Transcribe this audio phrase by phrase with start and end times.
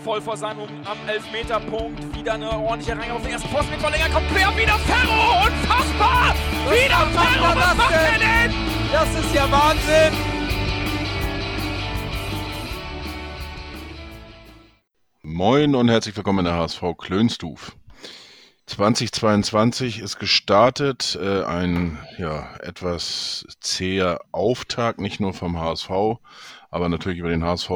[0.00, 2.16] voll vor seinem am Elfmeterpunkt.
[2.16, 4.08] Wieder eine ordentliche Reihe auf den ersten Posten mit Verlänger.
[4.08, 5.46] Kommt quer, wieder Ferro!
[5.46, 6.34] Unfassbar!
[6.64, 7.56] Was wieder Ferro!
[7.56, 8.54] Was macht er denn?
[8.92, 10.12] Das ist ja Wahnsinn!
[15.22, 17.76] Moin und herzlich willkommen in der HSV Klönstuf.
[18.66, 25.90] 2022 ist gestartet, äh, ein ja, etwas zäher Auftakt, nicht nur vom HSV,
[26.70, 27.70] aber natürlich über den HSV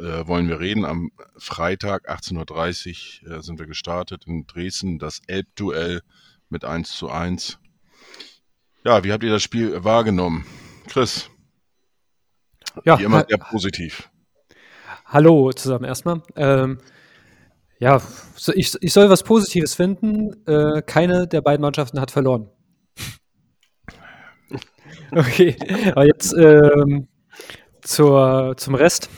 [0.00, 0.84] äh, wollen wir reden.
[0.84, 6.02] Am Freitag 18.30 Uhr äh, sind wir gestartet in Dresden, das Elbduell
[6.48, 7.58] mit 1 zu 1.
[8.84, 10.46] Ja, wie habt ihr das Spiel wahrgenommen?
[10.88, 11.30] Chris?
[12.84, 14.08] Ja, wie immer sehr positiv.
[15.04, 16.22] Hallo zusammen erstmal.
[16.36, 16.78] Ähm,
[17.78, 18.00] ja,
[18.54, 20.46] ich, ich soll was Positives finden.
[20.46, 22.50] Äh, keine der beiden Mannschaften hat verloren.
[25.12, 25.56] okay,
[25.92, 27.08] aber jetzt ähm,
[27.82, 29.08] zur, zum Rest.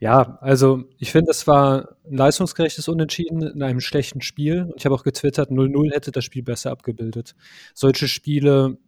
[0.00, 4.72] Ja, also ich finde, es war ein leistungsgerechtes Unentschieden in einem schlechten Spiel.
[4.76, 7.34] Ich habe auch getwittert, 0-0 hätte das Spiel besser abgebildet.
[7.74, 8.78] Solche Spiele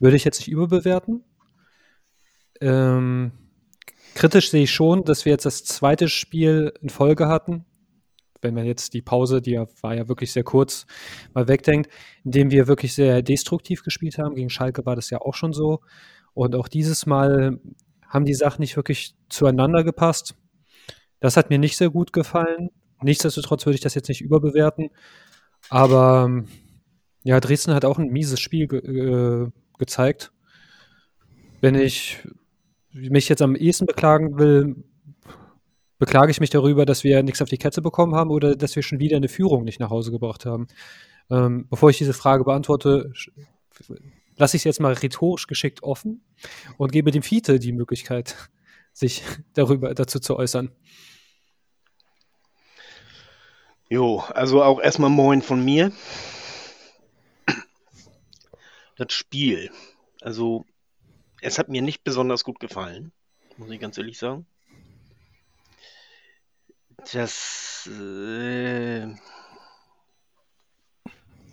[0.00, 1.22] würde ich jetzt nicht überbewerten.
[2.60, 3.30] Ähm,
[4.16, 7.64] kritisch sehe ich schon, dass wir jetzt das zweite Spiel in Folge hatten.
[8.42, 10.86] Wenn man jetzt die Pause, die ja, war ja wirklich sehr kurz,
[11.32, 11.92] mal wegdenkt,
[12.24, 14.34] in dem wir wirklich sehr destruktiv gespielt haben.
[14.34, 15.80] Gegen Schalke war das ja auch schon so.
[16.34, 17.60] Und auch dieses Mal
[18.08, 20.34] haben die Sachen nicht wirklich zueinander gepasst.
[21.20, 22.70] Das hat mir nicht sehr gut gefallen.
[23.02, 24.90] Nichtsdestotrotz würde ich das jetzt nicht überbewerten.
[25.68, 26.44] Aber
[27.22, 30.32] ja, Dresden hat auch ein mieses Spiel ge äh, gezeigt.
[31.60, 32.18] Wenn ich
[32.92, 34.84] mich jetzt am ehesten beklagen will,
[35.98, 38.82] beklage ich mich darüber, dass wir nichts auf die Kette bekommen haben oder dass wir
[38.82, 40.66] schon wieder eine Führung nicht nach Hause gebracht haben.
[41.30, 43.12] Ähm, bevor ich diese Frage beantworte,
[44.36, 46.22] lasse ich es jetzt mal rhetorisch geschickt offen
[46.78, 48.36] und gebe dem Fiete die Möglichkeit,
[48.96, 50.74] sich darüber dazu zu äußern.
[53.88, 55.92] Jo, also auch erstmal Moin von mir.
[58.96, 59.70] Das Spiel,
[60.22, 60.64] also
[61.42, 63.12] es hat mir nicht besonders gut gefallen,
[63.58, 64.46] muss ich ganz ehrlich sagen.
[67.12, 69.06] Das äh,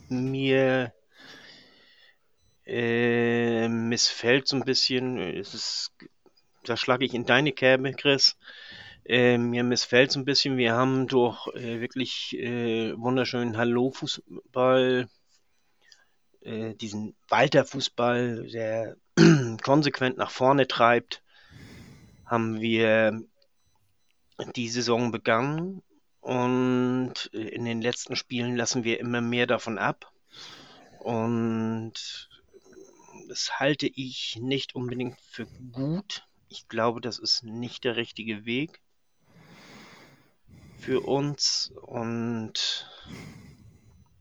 [0.08, 0.94] mir
[2.66, 5.92] äh, missfällt so ein bisschen, es ist,
[6.64, 8.38] da schlage ich in deine Kerbe, Chris.
[9.06, 15.10] Äh, mir missfällt so ein bisschen, wir haben durch äh, wirklich äh, wunderschönen Hallo-Fußball,
[16.42, 18.96] äh, diesen Walter-Fußball, der
[19.62, 21.22] konsequent nach vorne treibt,
[22.26, 23.22] haben wir
[24.56, 25.84] die Saison begangen
[26.22, 30.12] und in den letzten Spielen lassen wir immer mehr davon ab.
[31.00, 32.30] Und
[33.28, 36.26] das halte ich nicht unbedingt für gut.
[36.54, 38.80] Ich glaube, das ist nicht der richtige Weg
[40.78, 42.88] für uns und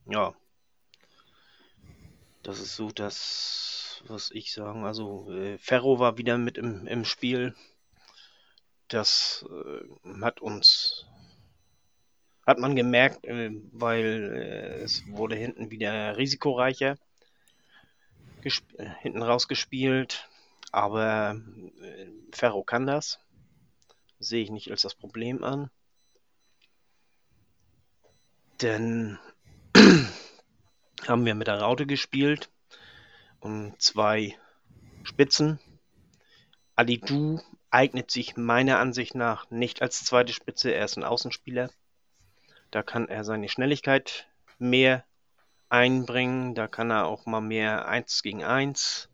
[0.06, 0.34] ja,
[2.42, 4.86] das ist so das, was ich sagen.
[4.86, 7.54] Also äh, Ferro war wieder mit im, im Spiel.
[8.88, 11.04] Das äh, hat uns,
[12.46, 16.96] hat man gemerkt, äh, weil äh, es wurde hinten wieder risikoreicher
[18.42, 20.30] äh, hinten rausgespielt.
[20.72, 21.36] Aber
[21.80, 23.20] äh, Ferro kann das.
[24.18, 25.70] Sehe ich nicht als das Problem an.
[28.58, 29.18] Dann
[31.06, 32.50] haben wir mit der Raute gespielt
[33.40, 34.38] und zwei
[35.04, 35.58] Spitzen.
[36.74, 37.40] Alidu
[37.70, 41.70] eignet sich meiner Ansicht nach nicht als zweite Spitze, er ist ein Außenspieler.
[42.70, 44.28] Da kann er seine Schnelligkeit
[44.58, 45.04] mehr
[45.68, 49.10] einbringen, da kann er auch mal mehr 1 gegen 1.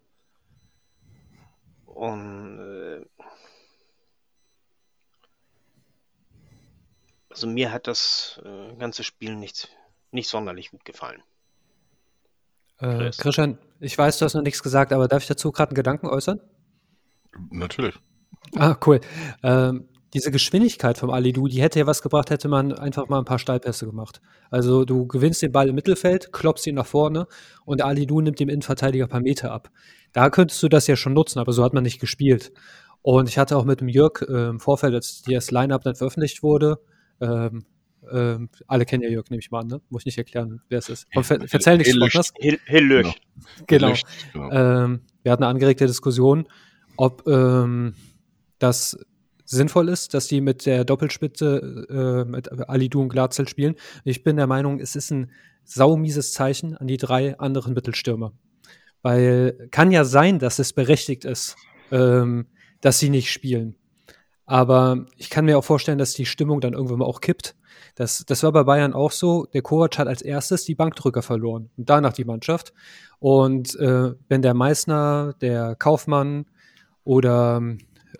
[1.99, 3.05] Und äh,
[7.31, 9.69] Also mir hat das äh, ganze Spiel nicht,
[10.11, 11.23] nicht sonderlich gut gefallen.
[12.79, 15.77] Äh, Christian, ich weiß, du hast noch nichts gesagt, aber darf ich dazu gerade einen
[15.77, 16.41] Gedanken äußern?
[17.51, 17.95] Natürlich.
[18.57, 19.01] Ah, cool.
[19.43, 23.25] Ähm, diese Geschwindigkeit vom Alidu, die hätte ja was gebracht, hätte man einfach mal ein
[23.25, 24.21] paar Steilpässe gemacht.
[24.51, 27.27] Also du gewinnst den Ball im Mittelfeld, klopfst ihn nach vorne
[27.65, 29.71] und der Alidu nimmt dem Innenverteidiger ein paar Meter ab.
[30.13, 32.53] Da könntest du das ja schon nutzen, aber so hat man nicht gespielt.
[33.03, 36.43] Und ich hatte auch mit dem Jörg äh, im Vorfeld, als das Line-Up dann veröffentlicht
[36.43, 36.79] wurde,
[37.21, 37.65] ähm,
[38.11, 39.81] ähm, alle kennen ja Jörg, nehme ich mal an, ne?
[39.91, 41.07] Muss ich nicht erklären, wer es ist.
[41.13, 42.33] Von Ver Verzähl nichts Spotters.
[42.39, 43.21] Hillöch.
[43.67, 43.93] Genau.
[44.33, 44.51] genau.
[44.51, 46.49] Ähm, wir hatten eine angeregte Diskussion,
[46.97, 47.95] ob ähm,
[48.59, 48.99] das
[49.49, 53.75] sinnvoll ist, dass die mit der Doppelspitze äh, mit Alidu und Glatzel spielen.
[54.05, 55.31] Ich bin der Meinung, es ist ein
[55.65, 58.33] saumieses Zeichen an die drei anderen Mittelstürmer.
[59.03, 61.57] Weil kann ja sein, dass es berechtigt ist,
[61.91, 62.47] ähm,
[62.81, 63.75] dass sie nicht spielen.
[64.45, 67.55] Aber ich kann mir auch vorstellen, dass die Stimmung dann irgendwann mal auch kippt.
[67.95, 69.47] Das, das war bei Bayern auch so.
[69.53, 72.73] Der Kovac hat als erstes die Bankdrücker verloren und danach die Mannschaft.
[73.19, 76.47] Und äh, wenn der Meißner, der Kaufmann
[77.05, 77.63] oder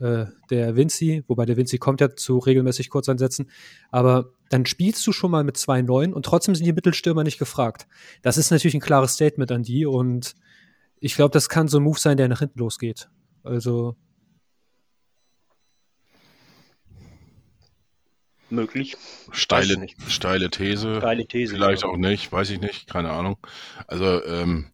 [0.01, 3.51] äh, der Vinci, wobei der Vinci kommt ja zu regelmäßig Kurzeinsätzen,
[3.91, 7.39] aber dann spielst du schon mal mit zwei Neuen und trotzdem sind die Mittelstürmer nicht
[7.39, 7.87] gefragt.
[8.23, 10.35] Das ist natürlich ein klares Statement an die und
[11.01, 13.09] ich glaube, das kann so ein Move sein, der nach hinten losgeht.
[13.43, 13.97] Also
[18.51, 18.97] Möglich.
[19.31, 20.97] Steile, steile These.
[20.99, 21.55] Steile These.
[21.55, 21.89] Vielleicht ja.
[21.89, 23.37] auch nicht, weiß ich nicht, keine Ahnung.
[23.87, 24.73] Also ähm,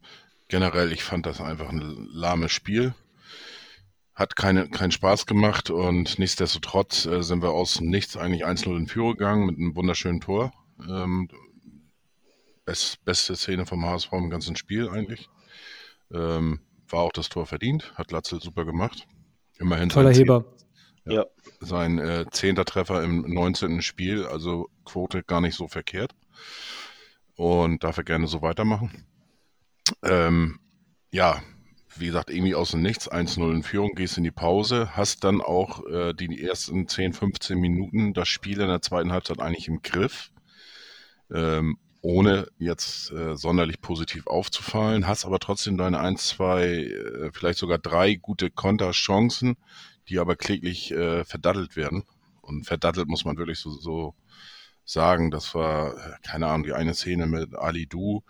[0.48, 2.94] generell, ich fand das einfach ein lahmes Spiel.
[4.14, 8.86] Hat keine, keinen Spaß gemacht und nichtsdestotrotz äh, sind wir aus nichts eigentlich 1-0 in
[8.86, 10.52] Führung gegangen mit einem wunderschönen Tor.
[10.88, 11.28] Ähm,
[12.64, 15.28] best, beste Szene vom HSV im ganzen Spiel eigentlich.
[16.12, 19.06] Ähm, war auch das Tor verdient, hat Latzel super gemacht.
[19.58, 20.44] Immerhin Toller Heber.
[21.06, 21.26] Ja.
[21.60, 23.82] Sein äh, zehnter Treffer im 19.
[23.82, 26.14] Spiel, also Quote gar nicht so verkehrt.
[27.36, 29.06] Und darf er gerne so weitermachen.
[30.02, 30.60] Ähm,
[31.10, 31.42] ja,
[31.96, 35.40] wie gesagt, irgendwie aus dem Nichts, 1-0 in Führung, gehst in die Pause, hast dann
[35.40, 39.82] auch äh, die ersten 10, 15 Minuten das Spiel in der zweiten Halbzeit eigentlich im
[39.82, 40.30] Griff.
[41.32, 47.58] Ähm, ohne jetzt äh, sonderlich positiv aufzufallen, hast aber trotzdem deine 1, 2, äh, vielleicht
[47.58, 49.56] sogar drei gute Konterchancen,
[50.08, 52.04] die aber kläglich äh, verdattelt werden.
[52.42, 54.14] Und verdattelt muss man wirklich so, so
[54.84, 55.30] sagen.
[55.30, 58.22] Das war, äh, keine Ahnung, die eine Szene mit Ali Du,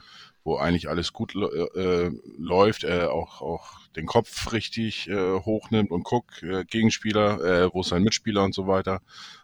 [0.44, 6.04] wo eigentlich alles gut äh, läuft, er auch, auch den Kopf richtig äh, hochnimmt und
[6.04, 9.00] guckt, äh, Gegenspieler, äh, wo ist sein Mitspieler und so weiter.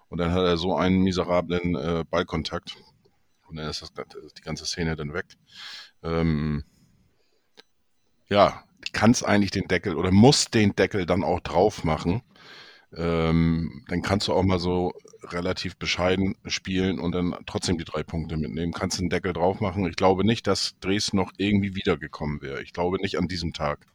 [0.08, 2.76] Und dann hat er so einen miserablen äh, Ballkontakt.
[3.48, 5.26] Und dann ist das, die ganze Szene dann weg.
[6.02, 6.64] Ähm,
[8.28, 8.62] ja,
[8.92, 12.22] kannst eigentlich den Deckel oder musst den Deckel dann auch drauf machen.
[12.96, 14.92] Ähm, dann kannst du auch mal so
[15.22, 18.72] relativ bescheiden spielen und dann trotzdem die drei Punkte mitnehmen.
[18.72, 19.86] Kannst den Deckel drauf machen.
[19.86, 22.62] Ich glaube nicht, dass Dresden noch irgendwie wiedergekommen wäre.
[22.62, 23.86] Ich glaube nicht an diesem Tag.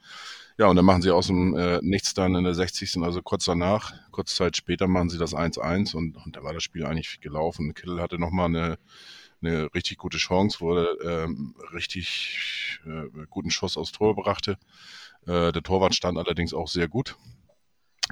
[0.58, 2.98] Ja, und dann machen sie aus dem äh, Nichts dann in der 60.
[3.02, 6.64] also kurz danach, kurz Zeit später machen sie das 1-1 und, und da war das
[6.64, 7.74] Spiel eigentlich gelaufen.
[7.74, 8.78] Kittel hatte nochmal eine
[9.42, 14.58] eine richtig gute Chance, wurde ähm, richtig äh, guten Schuss aufs Tor brachte.
[15.26, 17.16] Äh, der Torwart stand allerdings auch sehr gut,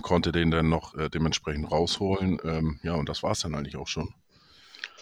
[0.01, 2.39] konnte den dann noch äh, dementsprechend rausholen.
[2.43, 4.13] Ähm, ja, und das war es dann eigentlich auch schon.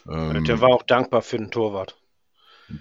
[0.10, 1.98] Ähm, der war auch dankbar für den Torwart.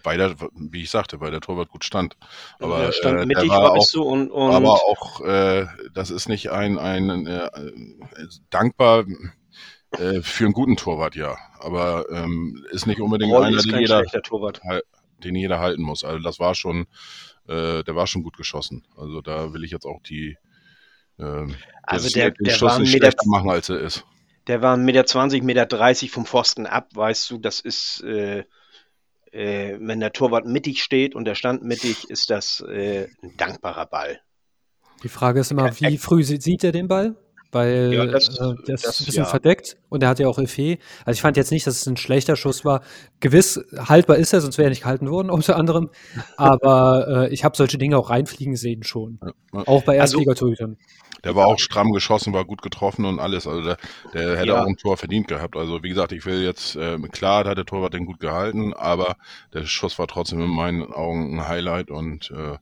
[0.04, 2.16] Weil der, wie ich sagte, weil der Torwart gut stand.
[2.60, 6.28] Aber der stand äh, mittig, war auch, du und, und aber auch, äh, das ist
[6.28, 7.50] nicht ein, ein äh,
[8.50, 9.04] dankbar
[9.92, 11.36] äh, für einen guten Torwart, ja.
[11.58, 14.60] Aber ähm, ist nicht unbedingt Roll einer, ist kein jeder, Torwart.
[15.24, 16.04] den jeder halten muss.
[16.04, 16.86] Also das war schon,
[17.48, 18.86] äh, der war schon gut geschossen.
[18.96, 20.36] Also da will ich jetzt auch die
[21.20, 21.46] äh,
[21.82, 24.04] Also der- der Schuss war nicht Meter- schlechter machen, als er ist.
[24.46, 28.44] Der war 1,20 Meter, 20, Meter 30 vom Pfosten ab, weißt du, das ist, äh,
[29.32, 33.86] äh, wenn der Torwart mittig steht und der stand mittig, ist das äh, ein dankbarer
[33.86, 34.20] Ball.
[35.02, 37.16] Die Frage ist immer, wie früh sie- sieht er den Ball?
[37.52, 39.28] Weil Ja, das- äh, der ist das ein bisschen ja.
[39.28, 40.78] verdeckt und er hat ja auch Effet.
[41.04, 42.82] Also ich fand jetzt nicht, dass es ein schlechter Schuss war.
[43.18, 45.90] Gewiss haltbar ist er, sonst wäre er nicht gehalten worden, unter anderem.
[46.36, 49.18] Aber äh, ich habe solche Dinge auch reinfliegen sehen schon.
[49.22, 49.32] Ja.
[49.66, 50.76] Auch bei Also- Erstligatorhütern.
[51.22, 53.46] Der war auch stramm geschossen, war gut getroffen und alles.
[53.46, 53.76] Also der,
[54.14, 55.54] der hätte auch ein Tor verdient gehabt.
[55.54, 58.72] Also wie gesagt, ich will jetzt, äh, klar, da hat der Torwart den gut gehalten,
[58.72, 59.16] aber
[59.52, 62.56] der Schuss war trotzdem in meinen Augen ein Highlight und äh,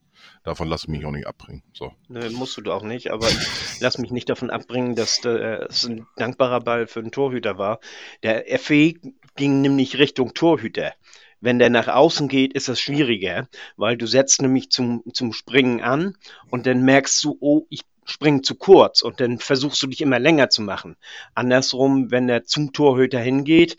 [0.49, 1.63] davon lasse ich mich auch nicht abbringen.
[1.73, 1.93] So.
[2.09, 3.37] Ne, musst du auch nicht, aber ich
[3.81, 7.81] lass mich nicht davon abbringen, dass äh, es ein dankbarer Ball für einen Torhüter war.
[8.23, 8.95] Der FE
[9.37, 10.95] ging nämlich Richtung Torhüter.
[11.41, 15.81] Wenn der nach außen geht, ist das schwieriger, weil du setzt nämlich zum, zum Springen
[15.81, 16.17] an
[16.51, 20.19] und dann merkst du, oh, ich springe zu kurz und dann versuchst du dich immer
[20.19, 20.97] länger zu machen.
[21.35, 23.77] Andersrum, wenn er zum Torhüter hingeht,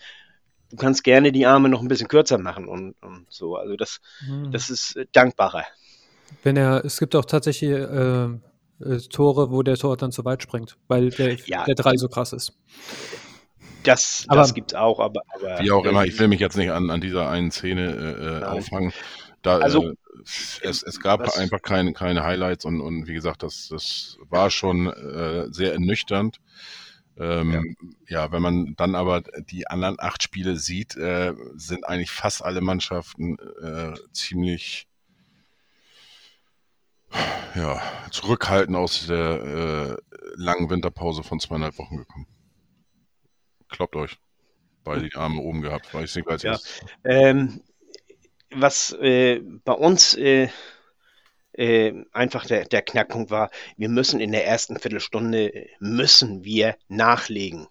[0.72, 3.56] du kannst gerne die Arme noch ein bisschen kürzer machen und, und so.
[3.56, 4.52] Also das, Hm.
[4.52, 5.66] das ist äh, dankbarer.
[6.44, 10.42] Wenn er, es gibt auch tatsächlich äh, äh, Tore, wo der Tor dann zu weit
[10.44, 11.66] springt, weil der, Ja.
[11.66, 12.54] der Drall so krass ist.
[13.84, 16.72] Das, Aber- das gibt's auch, aber, aber Wie auch immer, ich will mich jetzt nicht
[16.72, 18.92] an, an dieser einen Szene äh, äh, auffangen.
[19.42, 19.96] Da, Also- äh,
[20.62, 24.50] es, es gab Was- einfach keine, keine Highlights und, und wie gesagt, das, das war
[24.52, 26.38] schon äh, sehr ernüchternd.
[27.18, 27.76] Ähm,
[28.08, 28.32] ja.
[28.32, 33.38] wenn man dann aber die anderen acht Spiele sieht, äh, sind eigentlich fast alle Mannschaften
[33.62, 34.88] äh, ziemlich
[37.56, 39.98] ja, zurückhaltend aus der äh,
[40.36, 42.28] langen Winterpause von zweieinhalb Wochen gekommen.
[43.70, 44.18] Kloppt euch.
[44.84, 46.58] Beide die Arme oben gehabt, weiß nicht, weiß Ja.
[47.04, 47.62] Ähm,
[48.52, 50.50] was äh, bei uns äh,
[51.54, 57.68] äh, einfach der, der Knackpunkt war, wir müssen in der ersten Viertelstunde, müssen wir nachlegen.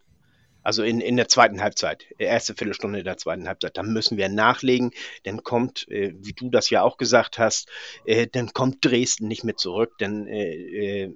[0.68, 4.90] Also in, in der zweiten Halbzeit, erste Viertelstunde der zweiten Halbzeit, da müssen wir nachlegen.
[5.22, 7.70] Dann kommt, äh, wie du das ja auch gesagt hast,
[8.04, 9.94] äh, dann kommt Dresden nicht mehr zurück.
[9.98, 11.14] Dann, äh, äh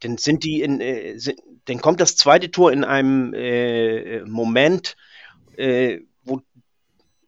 [0.00, 4.96] dann sind die in, äh, sind, dann kommt das zweite Tor in einem äh, Moment,
[5.56, 6.42] wo,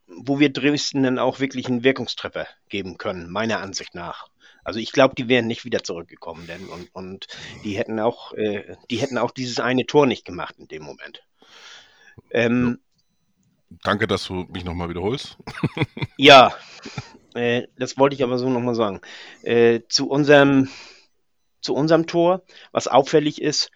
[0.05, 4.27] wo wir Dresden dann auch wirklich einen Wirkungstreffer geben können, meiner Ansicht nach.
[4.63, 7.27] Also ich glaube, die wären nicht wieder zurückgekommen, denn und, und
[7.63, 11.23] die hätten auch, äh, die hätten auch dieses eine Tor nicht gemacht in dem Moment.
[12.31, 12.79] Ähm,
[13.83, 15.37] Danke, dass du mich nochmal wiederholst.
[16.17, 16.53] ja,
[17.35, 19.01] äh, das wollte ich aber so nochmal sagen.
[19.43, 20.69] Äh, zu unserem
[21.61, 22.41] zu unserem Tor,
[22.71, 23.71] was auffällig ist,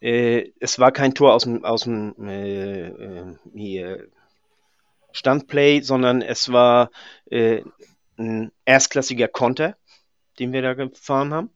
[0.00, 4.08] äh, es war kein Tor aus dem, aus dem äh, äh, hier
[5.12, 6.90] Standplay, sondern es war
[7.30, 7.62] äh,
[8.18, 9.76] ein erstklassiger Konter
[10.38, 11.50] den wir da gefahren haben.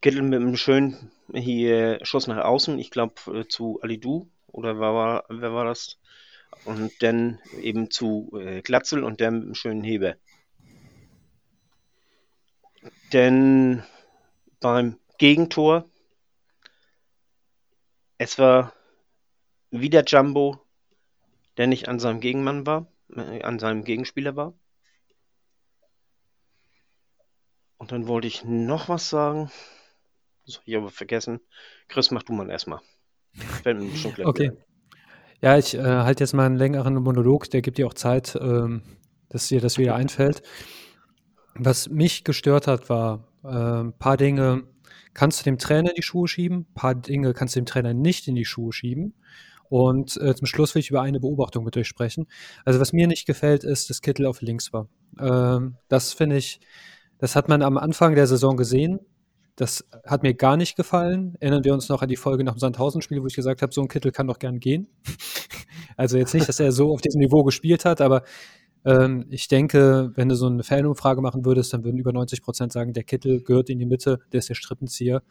[0.00, 5.24] Kittel mit einem schönen hier Schuss nach außen, ich glaube zu Alidu oder wer war,
[5.28, 5.98] wer war das?
[6.64, 10.14] Und dann eben zu äh, Glatzel und dann mit einem schönen Heber.
[13.12, 13.82] Denn
[14.60, 15.84] beim Gegentor,
[18.18, 18.72] es war
[19.70, 20.60] wieder Jumbo,
[21.56, 24.54] der nicht an seinem Gegenmann war, äh, an seinem Gegenspieler war.
[27.76, 29.50] Und dann wollte ich noch was sagen.
[30.46, 31.40] Das habe ich aber vergessen.
[31.88, 32.80] Chris, mach du mal erstmal.
[34.24, 34.52] Okay.
[35.40, 38.82] Ja, ich äh, halte jetzt mal einen längeren Monolog, der gibt dir auch Zeit, ähm,
[39.28, 40.42] dass dir das wieder einfällt.
[41.54, 44.64] Was mich gestört hat, war ein äh, paar Dinge
[45.12, 47.94] kannst du dem Trainer in die Schuhe schieben, ein paar Dinge kannst du dem Trainer
[47.94, 49.14] nicht in die Schuhe schieben.
[49.68, 52.26] Und äh, zum Schluss will ich über eine Beobachtung mit euch sprechen.
[52.64, 54.88] Also was mir nicht gefällt, ist, dass Kittel auf links war.
[55.18, 56.60] Ähm, das finde ich
[57.18, 59.00] das hat man am Anfang der Saison gesehen.
[59.56, 61.36] Das hat mir gar nicht gefallen.
[61.38, 63.82] Erinnern wir uns noch an die Folge nach dem Sandhausen-Spiel, wo ich gesagt habe, so
[63.82, 64.88] ein Kittel kann doch gern gehen.
[65.96, 68.24] also jetzt nicht, dass er so auf diesem Niveau gespielt hat, aber
[68.84, 72.72] ähm, ich denke, wenn du so eine Fanumfrage machen würdest, dann würden über 90 Prozent
[72.72, 75.22] sagen, der Kittel gehört in die Mitte, der ist der Strippenzieher.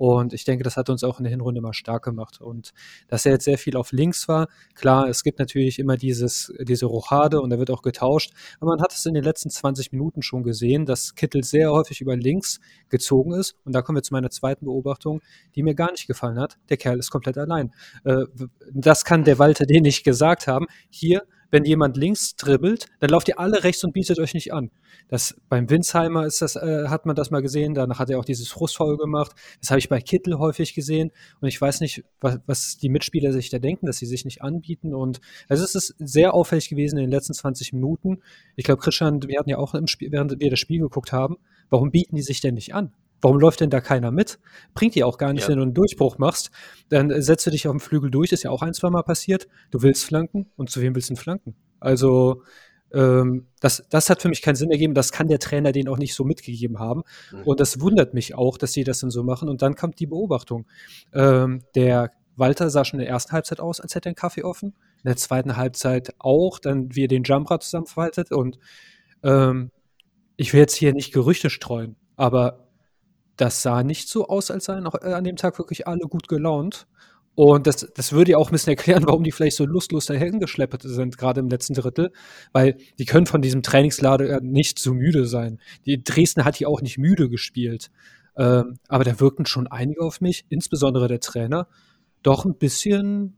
[0.00, 2.40] Und ich denke, das hat uns auch in der Hinrunde mal stark gemacht.
[2.40, 2.70] Und
[3.08, 6.86] dass er jetzt sehr viel auf links war, klar, es gibt natürlich immer dieses, diese
[6.86, 8.32] Rochade und da wird auch getauscht.
[8.60, 12.00] Aber man hat es in den letzten 20 Minuten schon gesehen, dass Kittel sehr häufig
[12.00, 13.56] über links gezogen ist.
[13.66, 15.20] Und da kommen wir zu meiner zweiten Beobachtung,
[15.54, 16.56] die mir gar nicht gefallen hat.
[16.70, 17.74] Der Kerl ist komplett allein.
[18.04, 18.24] Äh,
[18.72, 20.64] das kann der Walter den nicht gesagt haben.
[20.88, 24.70] Hier wenn jemand links dribbelt, dann lauft ihr alle rechts und bietet euch nicht an.
[25.08, 28.24] Das, beim Winsheimer ist das, äh, hat man das mal gesehen, danach hat er auch
[28.24, 29.32] dieses Frustfoul gemacht.
[29.60, 33.32] Das habe ich bei Kittel häufig gesehen und ich weiß nicht, was, was die Mitspieler
[33.32, 36.98] sich da denken, dass sie sich nicht anbieten und also es ist sehr auffällig gewesen
[36.98, 38.22] in den letzten 20 Minuten.
[38.56, 41.36] Ich glaube, Christian, wir hatten ja auch im Spiel, während wir das Spiel geguckt haben,
[41.68, 42.92] warum bieten die sich denn nicht an?
[43.20, 44.38] Warum läuft denn da keiner mit?
[44.74, 45.48] Bringt dir auch gar nicht, ja.
[45.48, 46.50] wenn du einen Durchbruch machst.
[46.88, 49.46] Dann setzt du dich auf dem Flügel durch, ist ja auch ein, zwei Mal passiert.
[49.70, 51.54] Du willst flanken und zu wem willst du flanken?
[51.80, 52.42] Also,
[52.92, 54.94] ähm, das, das hat für mich keinen Sinn ergeben.
[54.94, 57.02] Das kann der Trainer den auch nicht so mitgegeben haben.
[57.32, 57.42] Mhm.
[57.44, 59.48] Und das wundert mich auch, dass die das dann so machen.
[59.48, 60.66] Und dann kommt die Beobachtung.
[61.12, 64.42] Ähm, der Walter sah schon in der ersten Halbzeit aus, als hätte er einen Kaffee
[64.42, 64.74] offen.
[65.02, 68.32] In der zweiten Halbzeit auch, dann wie er den Jumper zusammenfaltet.
[68.32, 68.58] Und
[69.22, 69.70] ähm,
[70.36, 72.69] ich will jetzt hier nicht Gerüchte streuen, aber
[73.36, 76.28] das sah nicht so aus, als seien auch, äh, an dem Tag wirklich alle gut
[76.28, 76.86] gelaunt.
[77.34, 80.40] Und das, das würde ja auch ein bisschen erklären, warum die vielleicht so lustlos dahin
[80.40, 82.12] geschleppert sind, gerade im letzten Drittel.
[82.52, 85.58] Weil die können von diesem Trainingslader nicht so müde sein.
[85.86, 87.90] Die Dresden hat hier auch nicht müde gespielt.
[88.36, 91.68] Ähm, aber da wirkten schon einige auf mich, insbesondere der Trainer,
[92.22, 93.34] doch ein bisschen.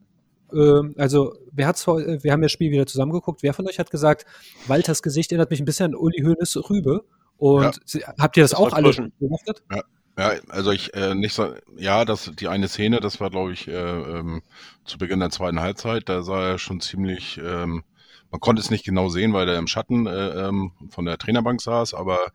[0.53, 3.43] Ähm, also, wer hat's, wir haben das Spiel wieder zusammengeguckt.
[3.43, 4.27] Wer von euch hat gesagt,
[4.67, 7.05] Walters Gesicht erinnert mich ein bisschen an Uli Hoeneß Rübe?
[7.37, 8.15] Und ja.
[8.19, 9.63] habt ihr das, das auch alle beobachtet?
[9.71, 9.83] Ja.
[10.19, 13.67] Ja, also ich äh, nicht so, ja, das die eine Szene, das war glaube ich
[13.67, 14.43] äh, ähm,
[14.85, 17.83] zu Beginn der zweiten Halbzeit, da sah er schon ziemlich, ähm,
[18.31, 21.63] man konnte es nicht genau sehen, weil er im Schatten äh, ähm, von der Trainerbank
[21.63, 22.33] saß, aber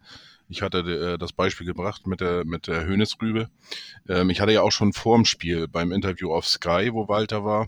[0.50, 3.48] ich hatte äh, das Beispiel gebracht mit der mit der Höhnesrübe.
[4.10, 7.46] Ähm, ich hatte ja auch schon vor dem Spiel beim Interview auf Sky, wo Walter
[7.46, 7.68] war,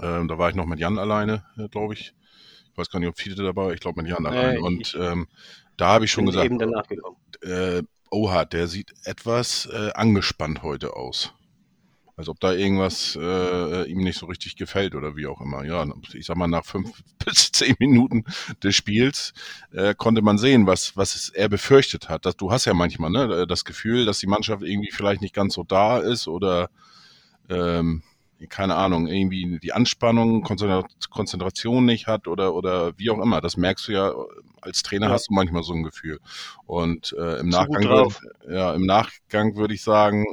[0.00, 2.14] ähm, da war ich noch mit Jan alleine, äh, glaube ich.
[2.72, 4.60] Ich weiß gar nicht, ob viele dabei, war, ich glaube mit Jan alleine.
[4.60, 5.28] und ähm,
[5.76, 7.16] da habe ich schon gesagt, eben danach gekommen.
[7.42, 11.32] Äh, oha, der sieht etwas äh, angespannt heute aus.
[12.14, 15.64] Als ob da irgendwas äh, ihm nicht so richtig gefällt oder wie auch immer.
[15.64, 18.24] Ja, ich sag mal, nach fünf bis zehn Minuten
[18.62, 19.32] des Spiels
[19.72, 22.26] äh, konnte man sehen, was, was er befürchtet hat.
[22.26, 25.54] Das, du hast ja manchmal ne, das Gefühl, dass die Mannschaft irgendwie vielleicht nicht ganz
[25.54, 26.68] so da ist oder
[27.48, 28.02] ähm,
[28.46, 33.40] keine Ahnung, irgendwie die Anspannung, Konzentration nicht hat oder, oder wie auch immer.
[33.40, 34.14] Das merkst du ja,
[34.60, 35.12] als Trainer ja.
[35.12, 36.18] hast du manchmal so ein Gefühl.
[36.66, 40.24] Und äh, im, Nachgang würd, ja, im Nachgang würde ich sagen,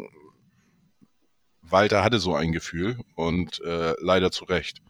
[1.61, 4.81] Walter hatte so ein Gefühl und äh, leider zu Recht.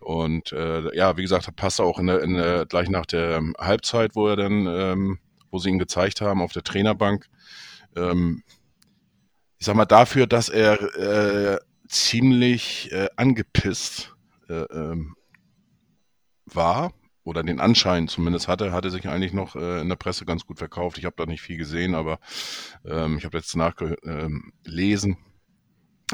[0.00, 4.14] Und äh, ja, wie gesagt, passt auch in der, in der, gleich nach der Halbzeit,
[4.14, 5.18] wo er dann, ähm,
[5.50, 7.26] wo sie ihn gezeigt haben auf der Trainerbank.
[7.96, 8.42] Ähm,
[9.58, 11.58] ich sag mal, dafür, dass er äh,
[11.88, 14.14] ziemlich äh, angepisst
[14.48, 15.16] äh, ähm,
[16.46, 16.92] war,
[17.26, 20.58] oder den Anschein zumindest hatte, hatte sich eigentlich noch äh, in der Presse ganz gut
[20.58, 20.96] verkauft.
[20.96, 22.20] Ich habe da nicht viel gesehen, aber
[22.84, 25.16] ähm, ich habe jetzt nachgelesen, ähm,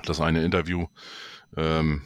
[0.05, 0.87] das eine Interview.
[1.55, 2.01] Ähm,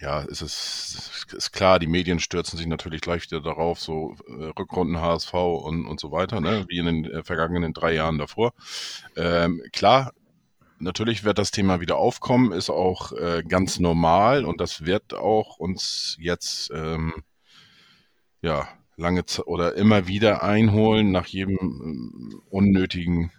[0.00, 4.44] ja, es ist, ist klar, die Medien stürzen sich natürlich gleich wieder darauf, so äh,
[4.58, 8.54] Rückrunden HSV und, und so weiter, ne, wie in den äh, vergangenen drei Jahren davor.
[9.14, 10.12] Ähm, klar,
[10.82, 15.56] natürlich wird das Thema wieder aufkommen, ist auch äh, ganz normal und das wird auch
[15.56, 17.22] uns jetzt ähm,
[18.42, 23.32] ja lange oder immer wieder einholen nach jedem ähm, unnötigen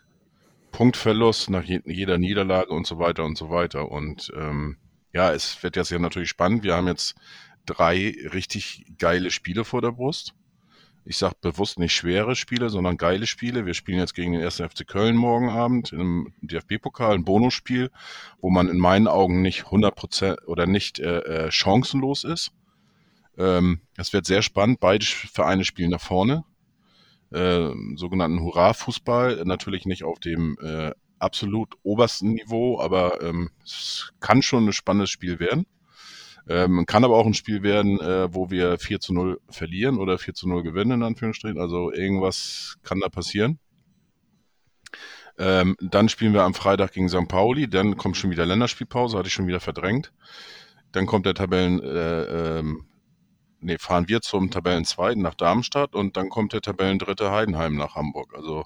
[0.71, 3.91] Punktverlust, nach je jeder Niederlage und so weiter und so weiter.
[3.91, 4.77] Und ähm,
[5.13, 6.63] ja, es wird jetzt ja natürlich spannend.
[6.63, 7.15] Wir haben jetzt
[7.65, 10.33] drei richtig geile Spiele vor der Brust.
[11.05, 13.65] Ich sage bewusst nicht schwere Spiele, sondern geile Spiele.
[13.65, 14.61] Wir spielen jetzt gegen den 1.
[14.61, 17.91] FC Köln morgen Abend im DFB-Pokal, ein Bonusspiel,
[18.39, 22.51] wo man in meinen Augen nicht 100% oder nicht äh, äh, chancenlos ist.
[23.37, 24.79] Ähm, es wird sehr spannend.
[24.79, 26.45] Beide Vereine spielen nach vorne.
[27.31, 29.43] Äh, sogenannten Hurra-Fußball.
[29.43, 35.09] Natürlich nicht auf dem äh, absolut obersten Niveau, aber ähm, es kann schon ein spannendes
[35.09, 35.65] Spiel werden.
[36.47, 40.17] Ähm, kann aber auch ein Spiel werden, äh, wo wir 4 zu 0 verlieren oder
[40.17, 41.59] 4 zu 0 gewinnen, in Anführungsstrichen.
[41.59, 43.59] Also irgendwas kann da passieren.
[45.37, 47.27] Ähm, dann spielen wir am Freitag gegen St.
[47.27, 50.13] Pauli, dann kommt schon wieder Länderspielpause, hatte ich schon wieder verdrängt.
[50.91, 52.85] Dann kommt der Tabellen, äh, ähm,
[53.59, 58.35] nee, fahren wir zum Tabellenzweiten nach Darmstadt und dann kommt der Tabellendritte Heidenheim nach Hamburg.
[58.35, 58.65] Also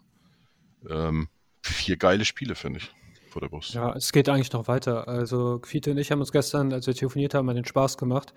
[0.89, 1.29] ähm,
[1.62, 2.91] vier geile Spiele, finde ich,
[3.38, 3.75] vor der Brust.
[3.75, 5.08] Ja, es geht eigentlich noch weiter.
[5.08, 8.34] Also Quite und ich haben uns gestern, als wir telefoniert haben, den Spaß gemacht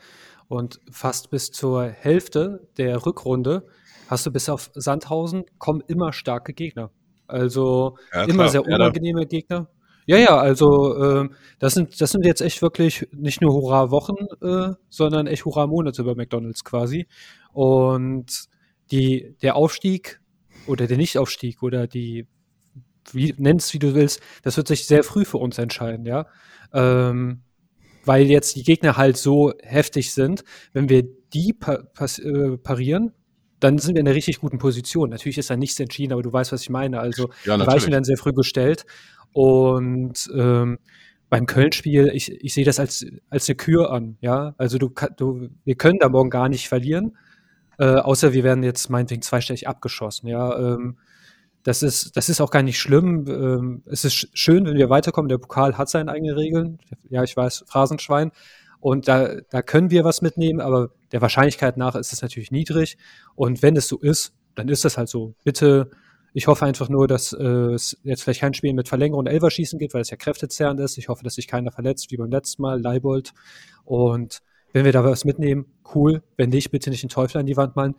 [0.48, 3.66] und fast bis zur Hälfte der Rückrunde
[4.08, 6.90] hast du bis auf Sandhausen kommen immer starke Gegner.
[7.26, 9.70] Also ja, immer sehr unangenehme ja, Gegner.
[10.04, 11.28] Ja, ja, also äh,
[11.60, 16.14] das, sind, das sind jetzt echt wirklich nicht nur Hurra-Wochen, äh, sondern echt Hurra-Monate bei
[16.14, 17.06] McDonalds quasi.
[17.52, 18.48] Und
[18.90, 20.20] die, der Aufstieg
[20.66, 22.26] oder der Nichtaufstieg oder die
[23.12, 26.26] wie, nennst, wie du willst, das wird sich sehr früh für uns entscheiden, ja.
[26.72, 27.42] Ähm,
[28.04, 31.02] weil jetzt die Gegner halt so heftig sind, wenn wir
[31.34, 33.12] die pa äh, parieren,
[33.60, 35.10] dann sind wir in einer richtig guten Position.
[35.10, 36.98] Natürlich ist da nichts entschieden, aber du weißt, was ich meine.
[36.98, 38.86] Also ja, die Weichen werden sehr früh gestellt.
[39.32, 40.78] Und ähm,
[41.28, 44.54] beim Köln-Spiel, ich, ich sehe das als, als eine Kür an, ja.
[44.58, 47.16] Also du, du, wir können da morgen gar nicht verlieren,
[47.78, 50.58] äh, außer wir werden jetzt meinetwegen zweistellig abgeschossen, ja.
[50.58, 50.98] Ähm,
[51.62, 53.26] das ist, das ist auch gar nicht schlimm.
[53.28, 55.28] Ähm, es ist schön, wenn wir weiterkommen.
[55.28, 56.78] Der Pokal hat seine eigenen Regeln.
[57.10, 58.32] Ja, ich weiß, Phrasenschwein.
[58.80, 62.96] Und da, da können wir was mitnehmen, aber der Wahrscheinlichkeit nach ist es natürlich niedrig.
[63.34, 65.34] Und wenn es so ist, dann ist das halt so.
[65.44, 65.90] Bitte,
[66.32, 69.78] ich hoffe einfach nur, dass äh, es jetzt vielleicht kein Spiel mit Verlängerung und Elverschießen
[69.78, 70.96] gibt, weil es ja kräftezerrend ist.
[70.96, 73.34] Ich hoffe, dass sich keiner verletzt, wie beim letzten Mal, Leibold.
[73.84, 74.40] Und
[74.72, 76.22] wenn wir da was mitnehmen, cool.
[76.36, 77.94] Wenn nicht, bitte nicht den Teufel an die Wand malen.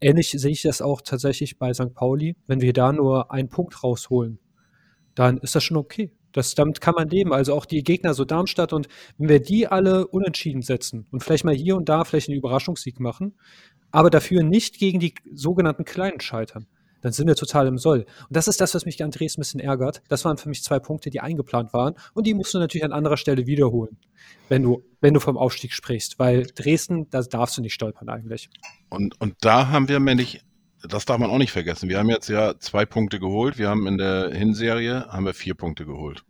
[0.00, 1.94] Ähnlich sehe ich das auch tatsächlich bei St.
[1.94, 2.36] Pauli.
[2.46, 4.38] Wenn wir da nur einen Punkt rausholen,
[5.14, 6.12] dann ist das schon okay.
[6.32, 7.32] Das, damit kann man leben.
[7.32, 11.44] Also auch die Gegner, so Darmstadt, und wenn wir die alle unentschieden setzen und vielleicht
[11.44, 13.34] mal hier und da vielleicht einen Überraschungssieg machen,
[13.92, 16.66] aber dafür nicht gegen die sogenannten Kleinen scheitern,
[17.04, 18.06] dann sind wir total im Soll.
[18.22, 20.00] Und das ist das, was mich an Dresden ein bisschen ärgert.
[20.08, 21.96] Das waren für mich zwei Punkte, die eingeplant waren.
[22.14, 23.98] Und die musst du natürlich an anderer Stelle wiederholen,
[24.48, 26.18] wenn du, wenn du vom Aufstieg sprichst.
[26.18, 28.48] Weil Dresden, da darfst du nicht stolpern eigentlich.
[28.88, 30.40] Und, und da haben wir nämlich,
[30.82, 31.90] das darf man auch nicht vergessen.
[31.90, 33.58] Wir haben jetzt ja zwei Punkte geholt.
[33.58, 36.24] Wir haben in der Hinserie haben wir vier Punkte geholt.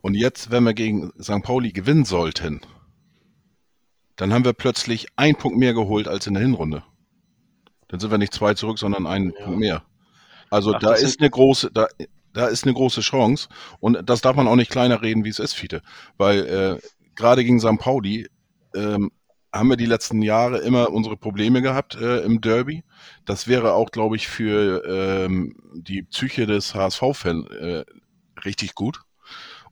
[0.00, 1.42] Und jetzt, wenn wir gegen St.
[1.42, 2.62] Pauli gewinnen sollten,
[4.16, 6.84] dann haben wir plötzlich einen Punkt mehr geholt als in der Hinrunde.
[7.88, 9.44] Dann sind wir nicht zwei zurück, sondern einen ja.
[9.44, 9.82] Punkt mehr.
[10.50, 11.86] Also Ach, da ist eine große, da,
[12.32, 13.48] da ist eine große Chance.
[13.80, 15.82] Und das darf man auch nicht kleiner reden, wie es ist, Fiete.
[16.16, 17.78] Weil äh, gerade gegen St.
[17.78, 18.28] Pauli
[18.74, 19.10] ähm,
[19.52, 22.82] haben wir die letzten Jahre immer unsere Probleme gehabt äh, im Derby.
[23.24, 27.84] Das wäre auch, glaube ich, für ähm, die Psyche des HSV-Fans äh,
[28.44, 29.00] richtig gut.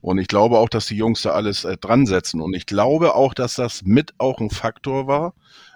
[0.01, 2.41] Und ich glaube auch, dass die Jungs da alles äh, dran setzen.
[2.41, 5.35] Und ich glaube auch, dass das mit auch ein Faktor war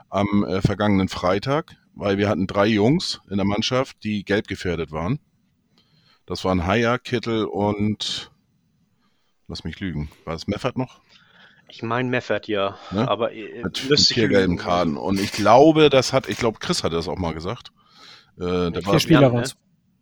[0.09, 4.93] am äh, vergangenen Freitag, weil wir hatten drei Jungs in der Mannschaft, die gelb gefährdet
[4.93, 5.19] waren.
[6.25, 8.31] Das waren Haya, Kittel und
[9.49, 10.11] Lass mich lügen.
[10.25, 11.01] War es Meffert noch?
[11.69, 12.77] Ich meine Meffert, ja.
[12.91, 13.09] Ne?
[13.09, 14.57] Aber äh, Mit vier gelben.
[14.57, 14.97] Karten.
[14.97, 17.73] Und ich glaube, das hat, ich glaube, Chris hatte das auch mal gesagt.
[18.37, 19.57] Äh, der war, Vier Spieler Jan, waren es.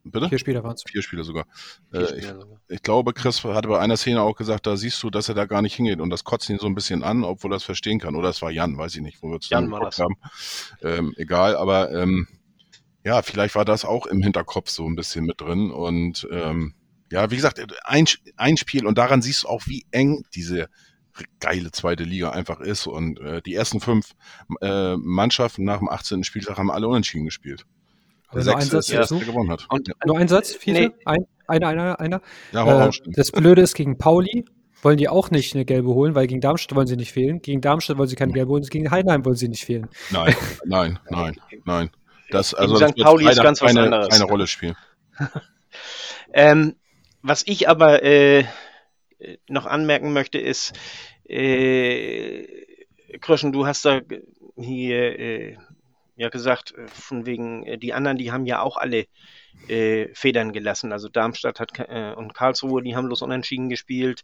[0.04, 0.28] Bitte?
[0.28, 0.84] Vier Spieler waren es.
[0.86, 1.46] Vier Spieler sogar.
[1.90, 2.60] Vier Äh, ich, sogar.
[2.68, 5.46] ich glaube, Chris hatte bei einer Szene auch gesagt, da siehst du, dass er da
[5.46, 6.00] gar nicht hingeht.
[6.00, 8.14] Und das kotzt ihn so ein bisschen an, obwohl er es verstehen kann.
[8.14, 9.98] Oder es war Jan, weiß ich nicht, wo wir zusammen Jan war das.
[9.98, 10.16] haben.
[10.82, 12.28] Ähm, egal, aber ähm,
[13.04, 15.70] ja, vielleicht war das auch im Hinterkopf so ein bisschen mit drin.
[15.70, 16.74] Und ähm,
[17.10, 20.68] ja, wie gesagt, ein, ein Spiel und daran siehst du auch, wie eng diese
[21.38, 22.86] geile zweite Liga einfach ist.
[22.86, 24.12] Und äh, die ersten fünf
[24.60, 26.24] äh, Mannschaften nach dem 18.
[26.24, 27.66] Spieltag haben alle unentschieden gespielt.
[28.28, 29.66] Aber Der nur ein Satz ist der erste, gewonnen hat.
[29.68, 30.80] Und ja, Nur ein Satz, Fiete?
[30.80, 30.90] Nee.
[31.04, 32.20] Ein, einer, einer, einer.
[32.52, 34.44] ja Äh, das Blöde ist, gegen Pauli
[34.82, 37.40] wollen die auch nicht eine gelbe holen, weil gegen Darmstadt wollen sie nicht fehlen.
[37.40, 39.88] Gegen Darmstadt wollen sie keine gelbe holen, gegen Heidenheim wollen sie nicht fehlen.
[40.10, 40.34] Nein,
[40.64, 41.90] nein, nein, nein.
[42.30, 42.82] Das, Gegen also, St.
[42.82, 44.08] das wird Pauli ist ganz was keine, anderes.
[44.08, 44.76] keine Rolle spielen.
[46.36, 46.74] Ähm,
[47.22, 48.44] was ich aber äh,
[49.48, 50.72] noch anmerken möchte, ist,
[51.28, 52.44] äh,
[53.20, 54.00] Kröschen, du hast da
[54.56, 55.56] hier äh,
[56.16, 59.06] ja gesagt, äh, von wegen, äh, die anderen, die haben ja auch alle
[59.68, 60.92] äh, Federn gelassen.
[60.92, 64.22] Also Darmstadt hat äh, und Karlsruhe, die haben bloß unentschieden gespielt.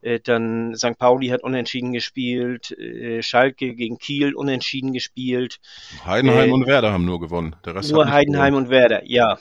[0.00, 0.98] Äh, dann St.
[0.98, 2.70] Pauli hat unentschieden gespielt.
[2.72, 5.58] Äh, Schalke gegen Kiel unentschieden gespielt.
[6.04, 7.56] Heidenheim und Werder haben nur gewonnen.
[7.64, 8.66] Der Rest hat Nur Heidenheim gewonnen.
[8.66, 9.38] und Werder, ja.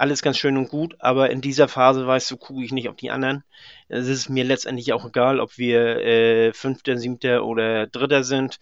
[0.00, 2.94] Alles ganz schön und gut, aber in dieser Phase weißt du, gucke ich nicht auf
[2.94, 3.42] die anderen.
[3.88, 8.60] Es ist mir letztendlich auch egal, ob wir Fünfter, Siebter oder Dritter sind.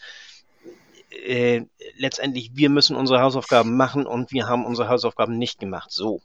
[1.25, 5.91] Äh, letztendlich, wir müssen unsere Hausaufgaben machen und wir haben unsere Hausaufgaben nicht gemacht.
[5.91, 6.21] So.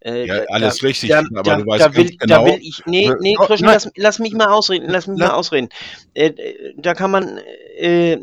[0.00, 2.44] Äh, Ja, alles da, richtig, da, aber da, du weißt da will, genau.
[2.44, 3.74] Da will ich, nee, nee, Oh, Christian, nein.
[3.74, 5.68] lass, lass mich mal ausreden, lass mich La- mal ausreden.
[6.14, 7.38] Äh, äh, da kann man
[7.76, 8.18] äh,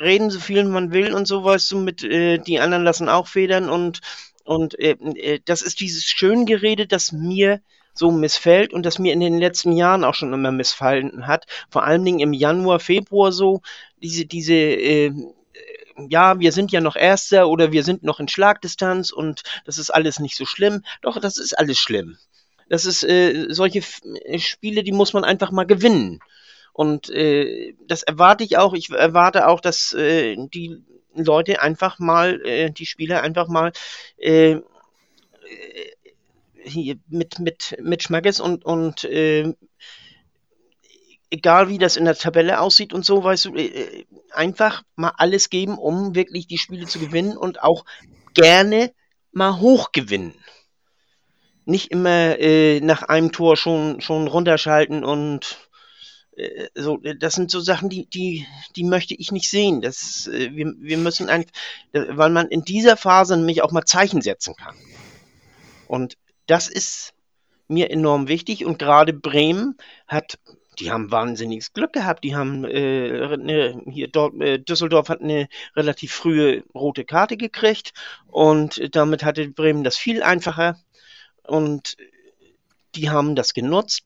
[0.00, 3.26] reden, so viel man will und so, weißt du, mit äh, die anderen lassen auch
[3.26, 4.00] Federn und
[4.44, 7.60] und äh, äh, das ist dieses Schöngerede, das mir
[7.92, 11.46] so missfällt und das mir in den letzten Jahren auch schon immer missfallen hat.
[11.68, 13.60] Vor allen Dingen im Januar, Februar so,
[14.02, 15.12] diese, diese, äh,
[16.08, 19.90] ja, wir sind ja noch Erster oder wir sind noch in Schlagdistanz und das ist
[19.90, 20.84] alles nicht so schlimm.
[21.02, 22.18] Doch, das ist alles schlimm.
[22.68, 26.20] Das ist äh, solche F äh, Spiele, die muss man einfach mal gewinnen.
[26.72, 28.74] Und äh, das erwarte ich auch.
[28.74, 30.82] Ich erwarte auch, dass äh, die
[31.14, 33.72] Leute einfach mal, äh, die Spieler einfach mal
[34.18, 34.60] äh, äh,
[36.62, 39.54] hier mit, mit, mit Schmackes und, und äh,
[41.30, 45.50] egal wie das in der Tabelle aussieht und so, weißt du, äh, einfach mal alles
[45.50, 47.84] geben, um wirklich die Spiele zu gewinnen und auch
[48.34, 48.92] gerne
[49.32, 50.34] mal hoch gewinnen.
[51.64, 55.68] Nicht immer äh, nach einem Tor schon, schon runterschalten und
[56.36, 59.82] äh, so, das sind so Sachen, die, die, die möchte ich nicht sehen.
[59.82, 61.52] Das, äh, wir, wir müssen einfach,
[61.92, 64.76] weil man in dieser Phase nämlich auch mal Zeichen setzen kann.
[65.88, 67.12] Und das ist
[67.66, 70.38] mir enorm wichtig und gerade Bremen hat,
[70.80, 72.24] die haben wahnsinniges Glück gehabt.
[72.24, 77.92] Die haben äh, ne, hier dort, äh, Düsseldorf hat eine relativ frühe rote Karte gekriegt
[78.26, 80.78] und damit hatte Bremen das viel einfacher
[81.42, 81.96] und
[82.94, 84.04] die haben das genutzt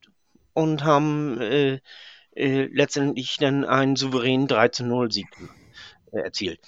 [0.55, 1.81] und haben äh,
[2.35, 5.29] äh, letztendlich dann einen souveränen 3 zu 0 Sieg
[6.13, 6.61] äh, erzielt.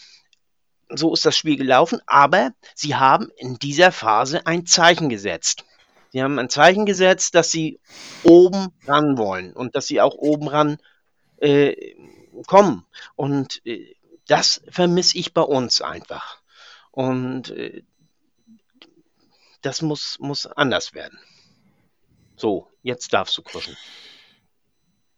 [0.90, 5.64] So ist das Spiel gelaufen, aber sie haben in dieser Phase ein Zeichen gesetzt.
[6.14, 7.80] Sie haben ein Zeichen gesetzt, dass sie
[8.22, 10.76] oben ran wollen und dass sie auch oben ran
[11.38, 11.96] äh,
[12.46, 12.86] kommen.
[13.16, 13.96] Und äh,
[14.28, 16.40] das vermisse ich bei uns einfach.
[16.92, 17.82] Und äh,
[19.60, 21.18] das muss, muss anders werden.
[22.36, 23.76] So, jetzt darfst du kuschen.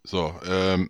[0.02, 0.88] So, ähm,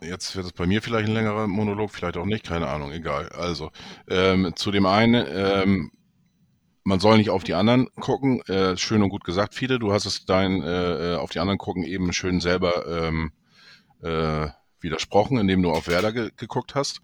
[0.00, 3.28] jetzt wird es bei mir vielleicht ein längerer Monolog, vielleicht auch nicht, keine Ahnung, egal.
[3.28, 3.70] Also,
[4.08, 5.92] ähm, zu dem einen, ähm,
[6.84, 8.40] man soll nicht auf die anderen gucken.
[8.42, 9.78] Äh, schön und gut gesagt, Fiete.
[9.78, 13.32] Du hast es dein äh, auf die anderen gucken eben schön selber ähm,
[14.02, 14.48] äh,
[14.80, 17.00] widersprochen, indem du auf Werder ge geguckt hast.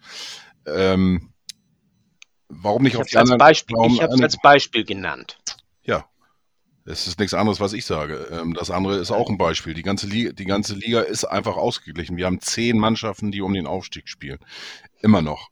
[0.67, 1.33] Ähm,
[2.49, 3.39] warum nicht Ich auf habe die es anderen?
[3.39, 5.39] Beispiel, ich hab's andere- als Beispiel genannt.
[5.85, 6.07] ja,
[6.87, 8.29] es ist nichts anderes, was ich sage.
[8.31, 9.75] Ähm, das andere ist auch ein Beispiel.
[9.75, 12.17] Die ganze, Liga, die ganze Liga ist einfach ausgeglichen.
[12.17, 14.39] Wir haben zehn Mannschaften, die um den Aufstieg spielen.
[15.03, 15.51] Immer noch.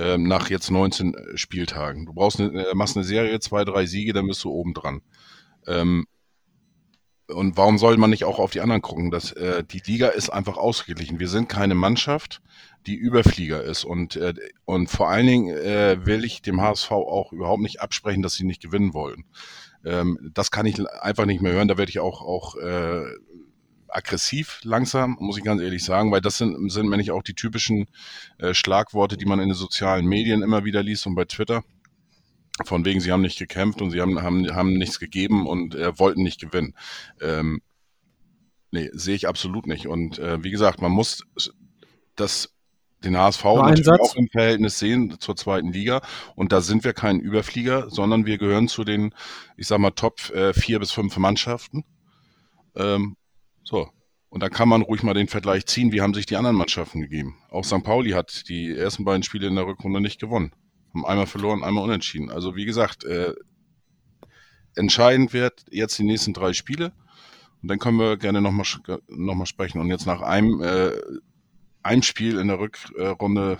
[0.00, 2.06] Ähm, nach jetzt 19 Spieltagen.
[2.06, 5.02] Du brauchst eine, äh, machst eine Serie, zwei, drei Siege, dann bist du oben dran.
[5.66, 6.06] Ähm,
[7.26, 9.10] und warum soll man nicht auch auf die anderen gucken?
[9.10, 11.20] Das, äh, die Liga ist einfach ausgeglichen.
[11.20, 12.40] Wir sind keine Mannschaft,
[12.86, 13.84] die Überflieger ist.
[13.84, 14.32] Und, äh,
[14.64, 18.44] und vor allen Dingen äh, will ich dem HSV auch überhaupt nicht absprechen, dass sie
[18.44, 19.24] nicht gewinnen wollen.
[19.84, 21.68] Ähm, das kann ich einfach nicht mehr hören.
[21.68, 23.04] Da werde ich auch, auch äh,
[23.92, 27.86] aggressiv langsam, muss ich ganz ehrlich sagen, weil das sind, sind nämlich auch die typischen
[28.38, 31.62] äh, Schlagworte, die man in den sozialen Medien immer wieder liest und bei Twitter.
[32.64, 35.98] Von wegen, sie haben nicht gekämpft und sie haben, haben, haben nichts gegeben und äh,
[35.98, 36.74] wollten nicht gewinnen.
[37.20, 37.62] Ähm,
[38.72, 39.86] Nee, sehe ich absolut nicht.
[39.88, 41.24] Und äh, wie gesagt, man muss
[42.16, 42.54] das
[43.02, 44.00] den HSV natürlich Satz.
[44.00, 46.02] auch im Verhältnis sehen zur zweiten Liga.
[46.36, 49.14] Und da sind wir kein Überflieger, sondern wir gehören zu den,
[49.56, 51.84] ich sag mal, Top äh, vier bis fünf Mannschaften.
[52.76, 53.16] Ähm,
[53.64, 53.88] so.
[54.30, 57.00] Und da kann man ruhig mal den Vergleich ziehen, wie haben sich die anderen Mannschaften
[57.00, 57.36] gegeben.
[57.50, 57.82] Auch St.
[57.82, 60.52] Pauli hat die ersten beiden Spiele in der Rückrunde nicht gewonnen.
[60.94, 62.30] Haben einmal verloren, einmal unentschieden.
[62.30, 63.34] Also wie gesagt, äh,
[64.76, 66.92] entscheidend wird jetzt die nächsten drei Spiele.
[67.60, 68.66] Und dann können wir gerne nochmal
[69.08, 69.80] noch mal sprechen.
[69.80, 70.92] Und jetzt nach einem, äh,
[71.82, 73.58] einem Spiel in der Rückrunde,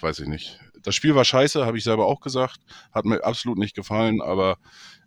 [0.00, 0.60] weiß ich nicht.
[0.82, 2.58] Das Spiel war scheiße, habe ich selber auch gesagt.
[2.92, 4.58] Hat mir absolut nicht gefallen, aber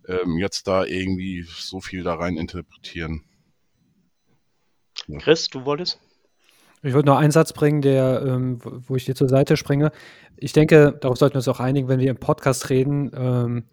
[0.08, 3.24] ähm, jetzt da irgendwie so viel da rein interpretieren.
[5.18, 6.00] Chris, du wolltest?
[6.82, 9.92] Ich wollte noch einen Satz bringen, der, ähm, wo ich dir zur Seite springe.
[10.36, 13.10] Ich denke, darauf sollten wir uns auch einigen, wenn wir im Podcast reden.
[13.14, 13.64] Ähm,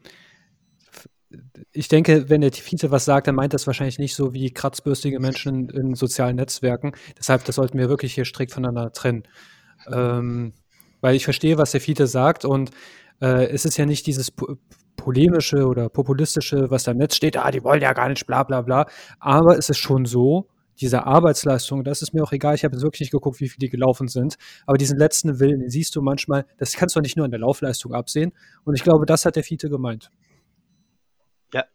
[1.72, 5.20] ich denke, wenn der Vize was sagt, dann meint das wahrscheinlich nicht so wie kratzbürstige
[5.20, 6.94] Menschen in sozialen Netzwerken.
[7.18, 9.24] Deshalb, das sollten wir wirklich hier strikt voneinander trennen.
[9.92, 10.54] Ähm,
[11.02, 12.72] weil ich verstehe, was der Vize sagt und
[13.22, 14.58] äh, es ist ja nicht dieses po
[14.98, 18.44] polemische oder populistische, was da im Netz steht, ah, die wollen ja gar nicht, bla
[18.44, 18.86] bla bla.
[19.22, 20.50] Aber es ist schon so,
[20.82, 23.60] diese Arbeitsleistung, das ist mir auch egal, ich habe jetzt wirklich nicht geguckt, wie viele
[23.60, 27.18] die gelaufen sind, aber diesen letzten Willen, den siehst du manchmal, das kannst du nicht
[27.18, 28.32] nur an der Laufleistung absehen.
[28.64, 30.12] Und ich glaube, das hat der Fiete gemeint.
[31.54, 31.66] Ja.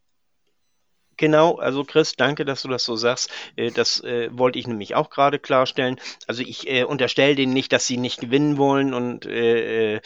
[1.17, 3.31] Genau, also Chris, danke, dass du das so sagst.
[3.57, 6.01] Äh, Das äh, wollte ich nämlich auch gerade klarstellen.
[6.27, 10.01] Also ich äh, unterstelle denen nicht, dass sie nicht gewinnen wollen und äh, äh,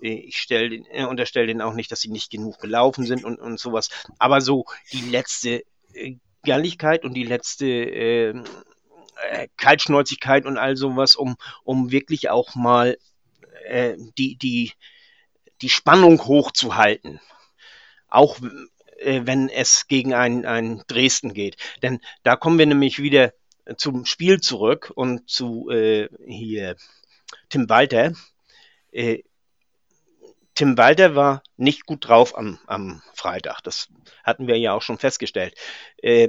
[0.00, 3.58] ich stell, äh, unterstelle denen auch nicht, dass sie nicht genug gelaufen sind und, und
[3.58, 3.90] sowas.
[4.18, 8.34] Aber so die letzte äh, Galligkeit und die letzte äh,
[9.30, 12.98] äh, Kaltschnäuzigkeit und all sowas, um, um wirklich auch mal
[13.66, 14.72] äh, die, die,
[15.62, 17.20] die Spannung hochzuhalten.
[18.08, 18.38] Auch
[18.98, 21.56] äh, wenn es gegen ein, ein Dresden geht.
[21.82, 23.32] Denn da kommen wir nämlich wieder
[23.76, 26.76] zum Spiel zurück und zu äh, hier
[27.48, 28.12] Tim Walter.
[30.54, 33.60] Tim Walter war nicht gut drauf am, am Freitag.
[33.62, 33.88] Das
[34.22, 35.54] hatten wir ja auch schon festgestellt.
[35.98, 36.28] Äh,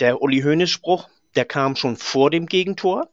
[0.00, 3.08] der Uli Hoeneß-Spruch, der kam schon vor dem Gegentor.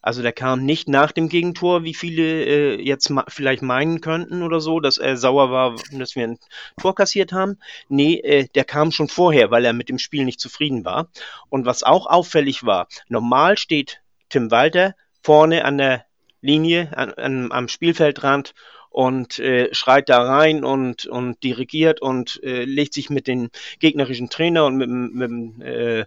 [0.00, 4.60] Also der kam nicht nach dem Gegentor, wie viele äh, jetzt vielleicht meinen könnten oder
[4.60, 6.38] so, dass er sauer war, dass wir ein
[6.80, 7.58] Tor kassiert haben.
[7.88, 11.08] Nee, äh, der kam schon vorher, weil er mit dem Spiel nicht zufrieden war.
[11.50, 16.04] Und was auch auffällig war, normal steht Tim Walter vorne an der
[16.40, 18.54] Linie, an, an, am Spielfeldrand
[18.92, 24.28] und äh, schreit da rein und, und dirigiert und äh, legt sich mit den gegnerischen
[24.28, 26.04] Trainer und mit, dem- mit dem äh,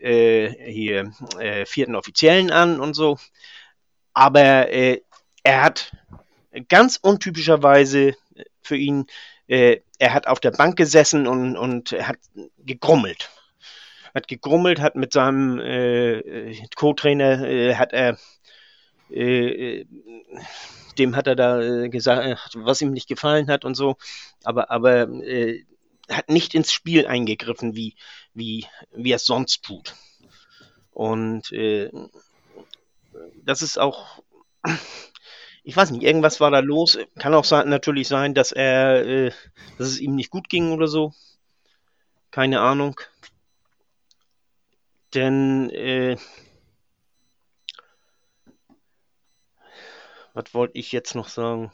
[0.00, 3.18] äh, hier äh, vierten Offiziellen an und so.
[4.12, 5.00] Aber äh,
[5.42, 5.92] er hat
[6.68, 8.14] ganz untypischerweise
[8.62, 9.06] für ihn,
[9.46, 12.16] er hat auf der Bank gesessen und, und hat
[12.64, 13.28] gegrummelt.
[14.14, 15.58] Hat gegrummelt, hat mit seinem
[16.76, 18.16] Co-Trainer, hat er
[20.98, 23.96] dem hat er da äh, gesagt, was ihm nicht gefallen hat und so,
[24.42, 25.64] aber, aber äh,
[26.10, 27.94] hat nicht ins Spiel eingegriffen, wie,
[28.34, 29.94] wie, wie er es sonst tut.
[30.92, 31.90] Und äh,
[33.44, 34.22] das ist auch,
[35.64, 36.98] ich weiß nicht, irgendwas war da los.
[37.18, 39.32] Kann auch sein, natürlich sein, dass er, äh,
[39.78, 41.12] dass es ihm nicht gut ging oder so.
[42.30, 43.00] Keine Ahnung.
[45.14, 46.16] Denn, äh,
[50.34, 51.72] was wollte ich jetzt noch sagen?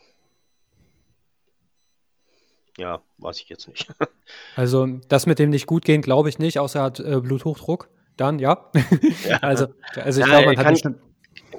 [2.79, 3.87] Ja, weiß ich jetzt nicht.
[4.55, 7.88] Also das mit dem nicht gut gehen, glaube ich nicht, außer er hat äh, Bluthochdruck.
[8.16, 8.70] Dann ja.
[9.42, 11.01] also, also ich Ja, glaube, man er hat kann- bestimmt.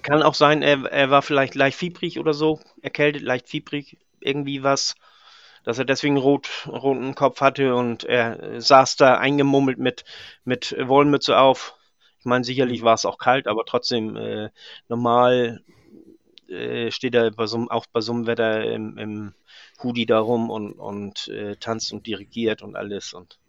[0.04, 4.64] Kann auch sein, er, er war vielleicht leicht fiebrig oder so, erkältet, leicht fiebrig, irgendwie
[4.64, 4.96] was,
[5.64, 10.06] dass er deswegen rot, roten Kopf hatte und er äh, saß da eingemummelt mit,
[10.46, 11.76] mit Wollmütze auf.
[12.20, 14.50] Ich meine, sicherlich war es auch kalt, aber trotzdem äh,
[14.88, 15.62] normal
[16.52, 19.34] äh, steht er bei so, auch bei so einem Wetter im, im
[19.82, 23.14] Hoodie da rum und, und äh, tanzt und dirigiert und alles.
[23.14, 23.40] Und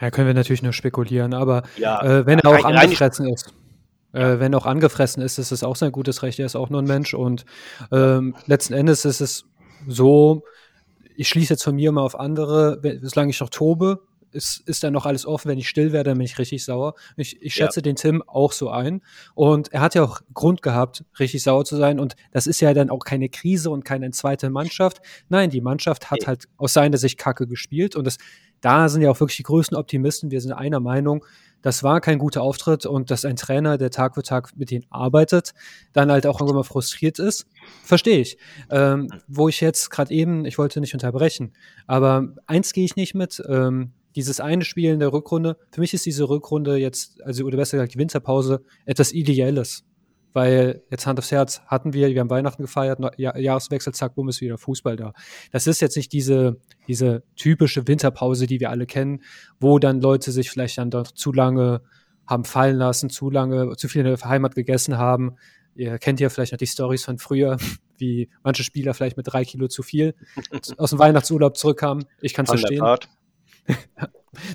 [0.00, 3.52] Ja, können wir natürlich nur spekulieren, aber ja, äh, wenn er auch angefressen ist.
[4.12, 6.38] Äh, wenn er auch angefressen ist, ist es auch sein gutes Recht.
[6.40, 7.14] Er ist auch nur ein Mensch.
[7.14, 7.44] Und
[7.92, 9.44] ähm, letzten Endes ist es
[9.86, 10.42] so,
[11.16, 14.00] ich schließe jetzt von mir mal auf andere, solange ich noch tobe,
[14.32, 15.48] ist, ist dann noch alles offen.
[15.50, 16.94] Wenn ich still werde, dann bin ich richtig sauer.
[17.16, 17.66] Ich, ich Ja.
[17.66, 19.02] schätze den Tim auch so ein.
[19.34, 21.98] Und er hat ja auch Grund gehabt, richtig sauer zu sein.
[22.00, 25.00] Und das ist ja dann auch keine Krise und keine zweite Mannschaft.
[25.28, 27.96] Nein, die Mannschaft hat halt aus seiner Sicht Kacke gespielt.
[27.96, 28.18] Und das,
[28.60, 30.30] da sind ja auch wirklich die größten Optimisten.
[30.30, 31.24] Wir sind einer Meinung,
[31.62, 34.86] das war kein guter Auftritt und dass ein Trainer, der Tag für Tag mit denen
[34.88, 35.52] arbeitet,
[35.92, 37.46] dann halt auch irgendwann mal frustriert ist,
[37.84, 38.38] verstehe ich.
[38.70, 41.52] Ähm, wo ich jetzt gerade eben, ich wollte nicht unterbrechen,
[41.86, 45.94] aber eins gehe ich nicht mit, ähm, dieses eine Spiel in der Rückrunde, für mich
[45.94, 49.84] ist diese Rückrunde jetzt, also oder besser gesagt die Winterpause, etwas Ideelles.
[50.32, 54.40] Weil jetzt Hand aufs Herz hatten wir, wir haben Weihnachten gefeiert, Jahreswechsel, zack, bumm, ist
[54.40, 55.12] wieder Fußball da.
[55.50, 59.22] Das ist jetzt nicht diese, diese typische Winterpause, die wir alle kennen,
[59.58, 61.82] wo dann Leute sich vielleicht dann doch zu lange
[62.28, 65.34] haben fallen lassen, zu lange, zu viel in der Heimat gegessen haben.
[65.74, 67.56] Ihr kennt ja vielleicht noch die Stories von früher,
[67.98, 70.14] wie manche Spieler vielleicht mit drei Kilo zu viel
[70.76, 72.04] aus dem Weihnachtsurlaub zurückkamen.
[72.20, 72.82] Ich kann es verstehen.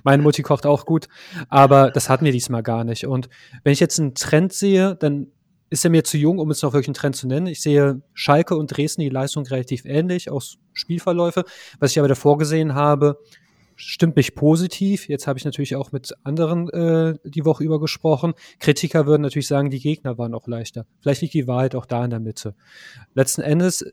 [0.04, 1.08] Meine Mutti kocht auch gut,
[1.50, 3.06] aber das hatten wir diesmal gar nicht.
[3.06, 3.30] Und
[3.64, 5.28] wenn ich jetzt einen Trend sehe, dann
[5.70, 7.48] ist er mir zu jung, um es noch wirklich einen Trend zu nennen.
[7.48, 11.44] Ich sehe Schalke und Dresden die Leistung relativ ähnlich aus Spielverläufe.
[11.80, 13.18] Was ich aber davor gesehen habe,
[13.76, 15.10] stimmt mich positiv.
[15.10, 18.34] Jetzt habe ich natürlich auch mit anderen äh, die Woche über gesprochen.
[18.60, 20.86] Kritiker würden natürlich sagen, die Gegner waren auch leichter.
[21.02, 22.56] Vielleicht liegt die Wahrheit auch da in der Mitte.
[23.14, 23.86] Letzten Endes,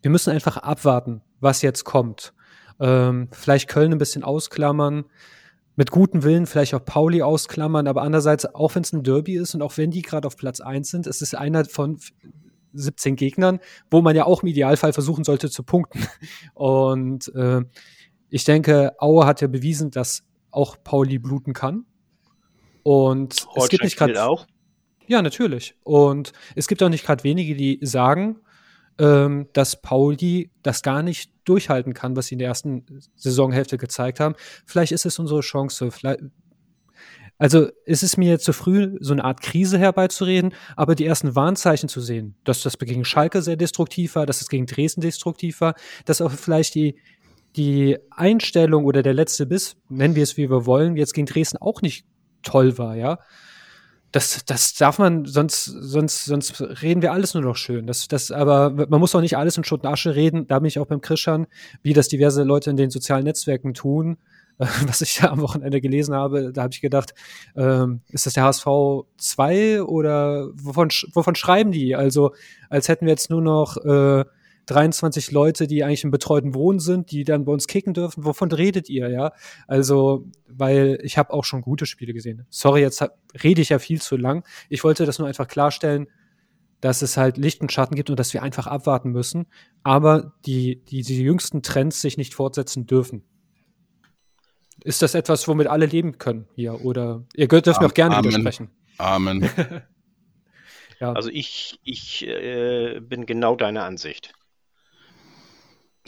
[0.00, 2.32] wir müssen einfach abwarten, was jetzt kommt.
[2.82, 5.04] Ähm, vielleicht Köln ein bisschen ausklammern,
[5.76, 9.54] mit gutem Willen vielleicht auch Pauli ausklammern, aber andererseits, auch wenn es ein Derby ist
[9.54, 11.98] und auch wenn die gerade auf Platz 1 sind, ist es einer von
[12.74, 16.06] 17 Gegnern, wo man ja auch im Idealfall versuchen sollte zu punkten.
[16.54, 17.62] Und äh,
[18.30, 21.84] ich denke, Aue hat ja bewiesen, dass auch Pauli bluten kann.
[22.82, 24.46] Und Hortscheck es gibt nicht gerade.
[25.06, 25.74] Ja, natürlich.
[25.82, 28.38] Und es gibt auch nicht gerade wenige, die sagen,
[28.98, 32.84] ähm, dass Pauli das gar nicht durchhalten kann, was sie in der ersten
[33.16, 34.34] Saisonhälfte gezeigt haben.
[34.66, 35.90] Vielleicht ist es unsere Chance.
[37.38, 41.88] Also es ist mir zu früh, so eine Art Krise herbeizureden, aber die ersten Warnzeichen
[41.88, 45.74] zu sehen, dass das gegen Schalke sehr destruktiv war, dass es gegen Dresden destruktiv war,
[46.04, 46.96] dass auch vielleicht die,
[47.56, 51.56] die Einstellung oder der letzte Biss, nennen wir es wie wir wollen, jetzt gegen Dresden
[51.56, 52.06] auch nicht
[52.42, 53.18] toll war, ja.
[54.12, 57.86] Das, das darf man, sonst, sonst, sonst reden wir alles nur noch schön.
[57.86, 60.46] Das, das, aber man muss auch nicht alles in Schutt und Asche reden.
[60.46, 61.46] Da bin ich auch beim Christian,
[61.82, 64.18] wie das diverse Leute in den sozialen Netzwerken tun.
[64.58, 67.14] Was ich da am Wochenende gelesen habe, da habe ich gedacht,
[67.56, 68.66] ähm, ist das der HSV
[69.16, 71.96] 2 oder wovon, wovon schreiben die?
[71.96, 72.34] Also,
[72.68, 74.24] als hätten wir jetzt nur noch äh,
[74.66, 78.24] 23 Leute, die eigentlich im betreuten Wohnen sind, die dann bei uns kicken dürfen.
[78.24, 79.32] Wovon redet ihr, ja?
[79.66, 82.46] Also, weil ich habe auch schon gute Spiele gesehen.
[82.50, 84.44] Sorry, jetzt hab, rede ich ja viel zu lang.
[84.68, 86.06] Ich wollte das nur einfach klarstellen,
[86.82, 89.46] dass es halt Licht und Schatten gibt und dass wir einfach abwarten müssen,
[89.84, 93.22] aber die, die, die jüngsten Trends sich nicht fortsetzen dürfen.
[94.82, 96.84] Ist das etwas, womit alle leben können hier?
[96.84, 98.30] Oder ihr dürft mir auch gerne Amen.
[98.30, 98.70] widersprechen.
[98.98, 99.48] Amen.
[101.00, 101.12] ja.
[101.12, 104.34] Also ich, ich äh, bin genau deiner Ansicht.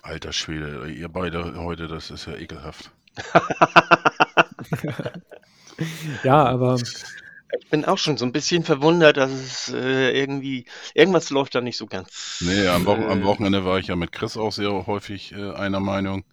[0.04, 2.90] Alter Schwede, ihr beide heute, das ist ja ekelhaft.
[6.22, 6.78] ja, aber.
[7.58, 11.62] Ich bin auch schon so ein bisschen verwundert, dass es äh, irgendwie, irgendwas läuft da
[11.62, 12.42] nicht so ganz.
[12.44, 15.52] Nee, am, Wo äh, am Wochenende war ich ja mit Chris auch sehr häufig äh,
[15.52, 16.24] einer Meinung.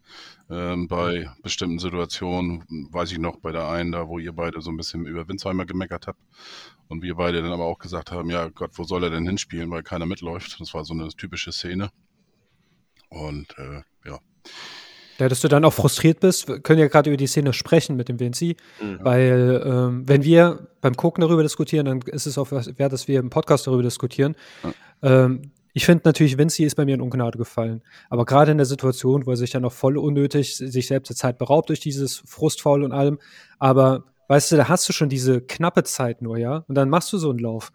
[0.50, 4.70] Ähm, bei bestimmten Situationen, weiß ich noch, bei der einen, da wo ihr beide so
[4.70, 6.20] ein bisschen über Winsheimer gemeckert habt
[6.90, 9.72] und wir beide dann aber auch gesagt haben, ja Gott, wo soll er denn hinspielen,
[9.72, 10.60] weil keiner mitläuft.
[10.60, 11.90] Das war so eine typische Szene.
[13.12, 14.20] Und äh, ja.
[15.20, 17.96] Ja, dass du dann auch frustriert bist, wir können ja gerade über die Szene sprechen
[17.96, 19.00] mit dem Vinci, mhm.
[19.02, 23.20] weil ähm, wenn wir beim Gucken darüber diskutieren, dann ist es auch wert, dass wir
[23.20, 24.36] im Podcast darüber diskutieren.
[24.64, 24.74] Mhm.
[25.04, 25.42] Ähm,
[25.74, 27.82] ich finde natürlich, Vinci ist bei mir in Ungnade gefallen.
[28.10, 31.16] Aber gerade in der Situation, wo er sich dann noch voll unnötig sich selbst der
[31.16, 33.20] Zeit beraubt durch dieses Frustfaul und allem.
[33.60, 36.66] Aber weißt du, da hast du schon diese knappe Zeit nur, ja?
[36.68, 37.72] Und dann machst du so einen Lauf.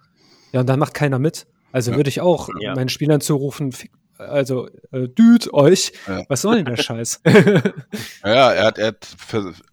[0.52, 1.46] Ja, und dann macht keiner mit.
[1.72, 1.96] Also ja.
[1.96, 2.74] würde ich auch ja.
[2.74, 5.92] meinen Spielern zurufen, fick also äh, düt euch.
[6.06, 6.24] Ja.
[6.28, 7.20] Was soll denn der Scheiß?
[8.24, 9.16] ja, er hat, er hat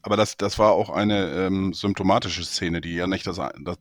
[0.01, 3.77] aber das, das war auch eine ähm, symptomatische Szene, die ja nicht das, das,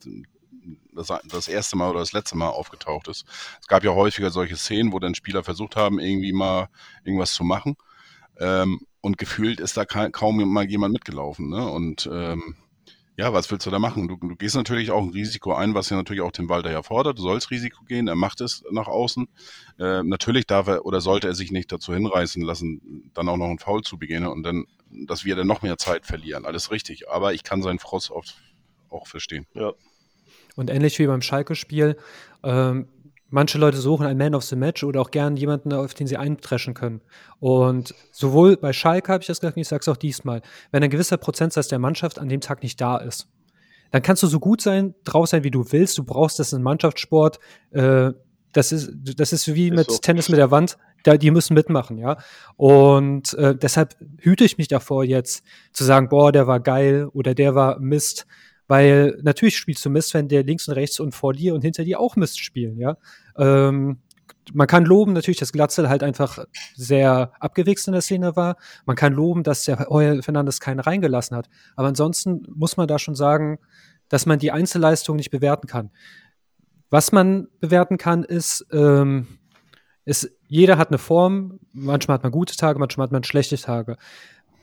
[0.94, 3.24] das, das erste Mal oder das letzte Mal aufgetaucht ist.
[3.60, 6.68] Es gab ja häufiger solche Szenen, wo dann Spieler versucht haben, irgendwie mal
[7.04, 7.76] irgendwas zu machen.
[8.38, 11.48] Ähm, und gefühlt ist da kaum mal jemand mitgelaufen.
[11.48, 11.68] Ne?
[11.68, 12.56] Und ähm,
[13.22, 14.08] ja, was willst du da machen?
[14.08, 16.82] Du, du, gehst natürlich auch ein Risiko ein, was ja natürlich auch Tim Walter ja
[16.82, 17.18] fordert.
[17.18, 19.28] Du sollst Risiko gehen, er macht es nach außen.
[19.78, 23.46] Äh, natürlich darf er oder sollte er sich nicht dazu hinreißen lassen, dann auch noch
[23.46, 26.44] einen Foul zu begehen und dann, dass wir dann noch mehr Zeit verlieren.
[26.44, 27.08] Alles richtig.
[27.10, 28.42] Aber ich kann seinen Frost oft
[28.90, 29.46] auch verstehen.
[29.54, 29.72] Ja.
[30.56, 31.96] Und ähnlich wie beim Schalke-Spiel,
[32.42, 32.88] ähm,
[33.32, 36.16] manche Leute suchen einen Man of the Match oder auch gern jemanden, auf den sie
[36.16, 37.00] eintreschen können.
[37.40, 40.90] Und sowohl bei Schalke habe ich das gesagt, ich sage es auch diesmal, wenn ein
[40.90, 43.28] gewisser Prozentsatz der Mannschaft an dem Tag nicht da ist,
[43.90, 45.98] dann kannst du so gut sein, drauf sein, wie du willst.
[45.98, 47.38] Du brauchst das in Mannschaftssport.
[47.72, 48.12] Äh,
[48.52, 49.98] das ist, das ist wie ist mit so.
[49.98, 50.78] Tennis mit der Wand.
[51.04, 52.18] Da, die müssen mitmachen, ja.
[52.56, 55.42] Und äh, deshalb hüte ich mich davor, jetzt
[55.72, 58.26] zu sagen, boah, der war geil oder der war Mist.
[58.72, 61.84] Weil natürlich spielst du Mist, wenn der links und rechts und vor dir und hinter
[61.84, 62.96] dir auch Mist spielen, ja.
[63.36, 63.98] Ähm,
[64.54, 68.56] man kann loben natürlich, dass Glatzel halt einfach sehr abgewichst in der Szene war.
[68.86, 71.50] Man kann loben, dass der Heuer Fernandes keinen reingelassen hat.
[71.76, 73.58] Aber ansonsten muss man da schon sagen,
[74.08, 75.90] dass man die Einzelleistung nicht bewerten kann.
[76.88, 79.26] Was man bewerten kann, ist, ähm,
[80.06, 83.98] ist, jeder hat eine Form, manchmal hat man gute Tage, manchmal hat man schlechte Tage.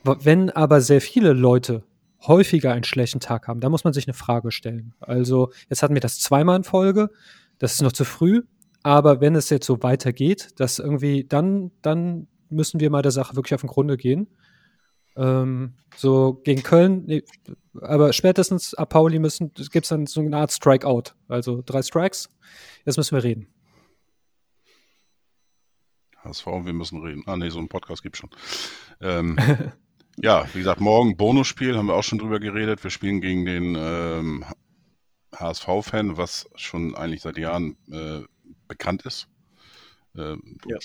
[0.02, 1.84] Wenn aber sehr viele Leute
[2.26, 4.94] häufiger einen schlechten Tag haben, da muss man sich eine Frage stellen.
[5.00, 7.10] Also, jetzt hatten wir das zweimal in Folge,
[7.58, 8.42] das ist noch zu früh,
[8.82, 13.36] aber wenn es jetzt so weitergeht, dass irgendwie, dann, dann müssen wir mal der Sache
[13.36, 14.28] wirklich auf den Grunde gehen.
[15.16, 17.22] Ähm, so gegen Köln, nee,
[17.80, 21.14] aber spätestens ab Pauli müssen, gibt es dann so eine Art Strikeout.
[21.28, 22.28] Also drei Strikes.
[22.84, 23.48] Jetzt müssen wir reden.
[26.24, 27.22] HSV, wir müssen reden.
[27.26, 28.30] Ah, nee, so einen Podcast gibt es schon.
[29.00, 29.36] Ähm,
[30.22, 32.82] ja, wie gesagt, morgen Bonusspiel, haben wir auch schon drüber geredet.
[32.82, 34.44] Wir spielen gegen den ähm,
[35.34, 38.20] HSV-Fan, was schon eigentlich seit Jahren äh,
[38.68, 39.28] bekannt ist.
[40.16, 40.78] Äh, ja.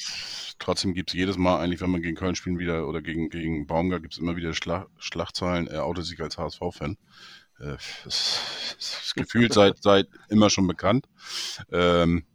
[0.59, 3.67] Trotzdem gibt es jedes Mal eigentlich, wenn man gegen Köln spielen wieder oder gegen, gegen
[3.67, 6.97] Baumgart, gibt es immer wieder Schlag, Schlagzeilen, er outet sich als HSV-Fan.
[7.59, 8.41] Äh, das
[8.79, 11.07] ist gefühlt seit, seit immer schon bekannt.
[11.71, 12.25] Ähm,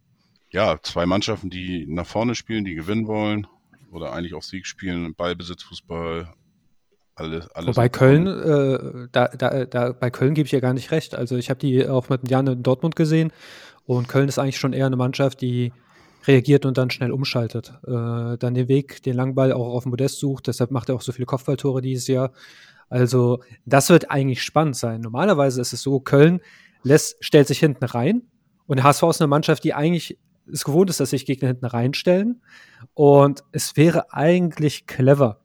[0.49, 3.47] ja, zwei Mannschaften, die nach vorne spielen, die gewinnen wollen
[3.91, 6.33] oder eigentlich auf Sieg spielen, Ballbesitzfußball,
[7.21, 10.91] alles, alles Wobei Köln, äh, da, da, da, bei Köln gebe ich ja gar nicht
[10.91, 11.15] recht.
[11.15, 13.31] Also ich habe die auch mit Jan in Dortmund gesehen
[13.85, 15.71] und Köln ist eigentlich schon eher eine Mannschaft, die
[16.27, 17.73] reagiert und dann schnell umschaltet.
[17.85, 21.11] Äh, dann den Weg, den Langball auch auf Modest sucht, deshalb macht er auch so
[21.11, 22.31] viele Kopfballtore dieses Jahr.
[22.89, 25.01] Also das wird eigentlich spannend sein.
[25.01, 26.41] Normalerweise ist es so, Köln
[26.83, 28.23] lässt, stellt sich hinten rein
[28.67, 30.19] und HSV ist eine Mannschaft, die eigentlich
[30.51, 32.41] es gewohnt ist, dass sich Gegner hinten reinstellen.
[32.93, 35.41] Und es wäre eigentlich clever,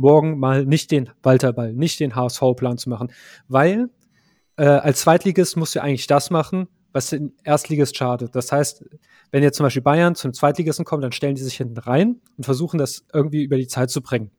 [0.00, 3.12] morgen mal nicht den Walterball, nicht den HSV-Plan zu machen,
[3.48, 3.90] weil
[4.56, 8.34] äh, als Zweitligist musst du eigentlich das machen, was den Erstligist schadet.
[8.34, 8.84] Das heißt,
[9.30, 12.44] wenn jetzt zum Beispiel Bayern zum Zweitligisten kommt, dann stellen die sich hinten rein und
[12.44, 14.32] versuchen das irgendwie über die Zeit zu bringen.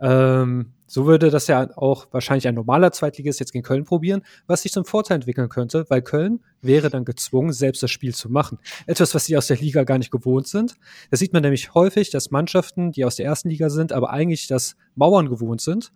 [0.00, 4.62] Ähm, so würde das ja auch wahrscheinlich ein normaler Zweitligist jetzt gegen Köln probieren, was
[4.62, 8.58] sich zum Vorteil entwickeln könnte, weil Köln wäre dann gezwungen, selbst das Spiel zu machen.
[8.86, 10.74] Etwas, was sie aus der Liga gar nicht gewohnt sind.
[11.10, 14.48] Das sieht man nämlich häufig, dass Mannschaften, die aus der ersten Liga sind, aber eigentlich
[14.48, 15.92] das Mauern gewohnt sind,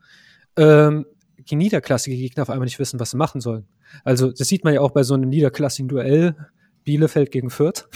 [0.56, 1.06] ähm,
[1.38, 3.66] gegen niederklassige Gegner auf einmal nicht wissen, was sie machen sollen.
[4.04, 6.36] Also das sieht man ja auch bei so einem niederklassigen Duell
[6.84, 7.88] Bielefeld gegen Fürth.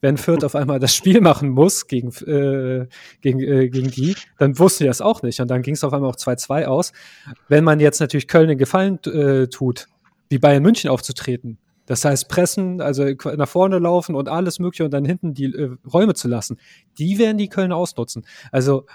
[0.00, 2.86] Wenn Fürth auf einmal das Spiel machen muss gegen, äh,
[3.20, 5.40] gegen, äh, gegen die, dann wussten die das auch nicht.
[5.40, 6.92] Und dann ging es auf einmal auch 2-2 aus.
[7.48, 9.86] Wenn man jetzt natürlich Köln den Gefallen äh, tut,
[10.28, 13.04] wie Bayern München aufzutreten, das heißt pressen, also
[13.36, 16.58] nach vorne laufen und alles mögliche und dann hinten die äh, Räume zu lassen,
[16.98, 18.26] die werden die Köln ausnutzen.
[18.50, 18.86] Also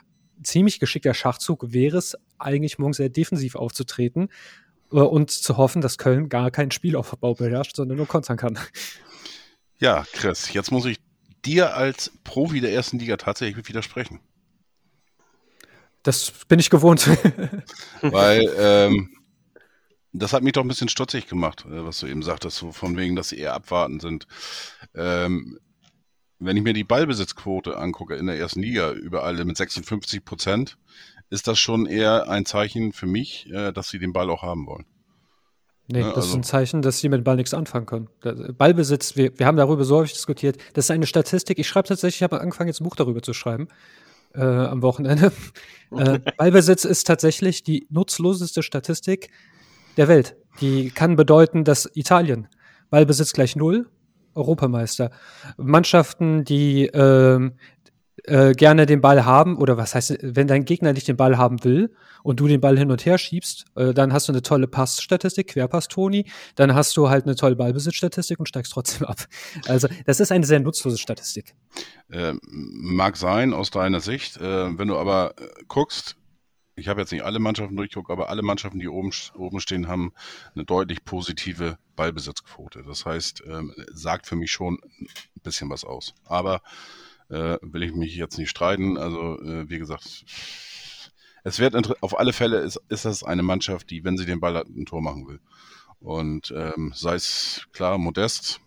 [0.44, 4.30] ziemlich geschickter Schachzug wäre es eigentlich morgen sehr defensiv aufzutreten
[4.92, 8.60] äh, und zu hoffen, dass Köln gar keinen Spielaufbau beherrscht, sondern nur kontern kann.
[9.82, 11.00] Ja, Chris, jetzt muss ich
[11.44, 14.20] dir als Profi der ersten Liga tatsächlich widersprechen.
[16.04, 17.08] Das bin ich gewohnt.
[18.02, 19.10] Weil ähm,
[20.14, 22.96] das hat mich doch ein bisschen stutzig gemacht, äh, was du eben sagtest, so von
[22.96, 24.28] wegen, dass sie eher abwarten sind.
[24.94, 25.58] Ähm,
[26.38, 30.78] wenn ich mir die Ballbesitzquote angucke in der ersten Liga, überall mit 56 Prozent,
[31.32, 34.68] ist das schon eher ein Zeichen für mich, äh, dass sie den Ball auch haben
[34.68, 34.86] wollen.
[35.92, 36.30] Nee, ja, das also.
[36.30, 38.08] ist ein Zeichen, dass sie mit dem Ball nichts anfangen können.
[38.58, 40.58] Ballbesitz, wir, wir haben darüber so häufig diskutiert.
[40.74, 41.60] Das ist eine Statistik.
[41.60, 43.68] Ich schreibe tatsächlich, ich habe angefangen, jetzt ein Buch darüber zu schreiben
[44.34, 45.32] äh, am Wochenende.
[45.92, 49.30] äh, Ballbesitz ist tatsächlich die nutzloseste Statistik
[49.98, 50.36] der Welt.
[50.62, 52.48] Die kann bedeuten, dass Italien
[52.90, 53.90] Ballbesitz gleich null,
[54.36, 55.12] Europameister.
[55.58, 57.54] Mannschaften, die ähm,
[58.26, 61.64] äh, gerne den Ball haben, oder was heißt, wenn dein Gegner nicht den Ball haben
[61.64, 61.94] will
[62.24, 65.48] und du den Ball hin und her schiebst, äh, dann hast du eine tolle Passstatistik,
[65.48, 69.26] Querpass Toni, dann hast du halt eine tolle Ballbesitzstatistik und steigst trotzdem ab.
[69.68, 71.56] Also, das ist eine sehr nutzlose Statistik.
[72.10, 76.16] Äh, mag sein aus deiner Sicht, äh, wenn du aber äh, guckst,
[76.76, 80.14] ich habe jetzt nicht alle Mannschaften durchgeguckt, aber alle Mannschaften, die oben, oben stehen, haben
[80.56, 82.84] eine deutlich positive Ballbesitzquote.
[82.88, 85.08] Das heißt, ähm, sagt für mich schon ein
[85.44, 86.14] bisschen was aus.
[86.26, 86.62] Aber
[87.32, 88.98] äh, will ich mich jetzt nicht streiten.
[88.98, 90.26] Also, äh, wie gesagt,
[91.44, 94.56] es wird auf alle Fälle ist, ist das eine Mannschaft, die, wenn sie den Ball
[94.56, 95.40] hat, ein Tor machen will.
[96.00, 98.60] Und ähm, sei es klar, Modest.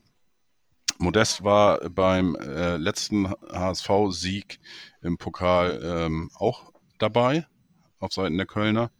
[0.98, 4.60] Modest war beim äh, letzten HSV-Sieg
[5.02, 7.46] im Pokal ähm, auch dabei,
[7.98, 8.90] auf Seiten der Kölner.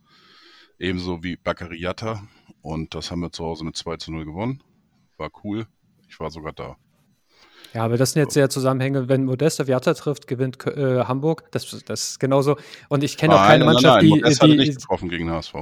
[0.78, 2.26] Ebenso wie Baccariata.
[2.62, 4.62] Und das haben wir zu Hause mit 2 zu 0 gewonnen.
[5.16, 5.68] War cool.
[6.08, 6.76] Ich war sogar da.
[7.74, 9.08] Ja, aber das sind jetzt sehr Zusammenhänge.
[9.08, 11.50] Wenn Modest auf Jatta trifft, gewinnt äh, Hamburg.
[11.50, 12.56] Das, das ist genauso.
[12.88, 14.16] Und ich kenne auch keine Mannschaft, nein, nein.
[14.18, 14.22] die.
[14.22, 15.54] Modest die, nicht getroffen gegen HSV.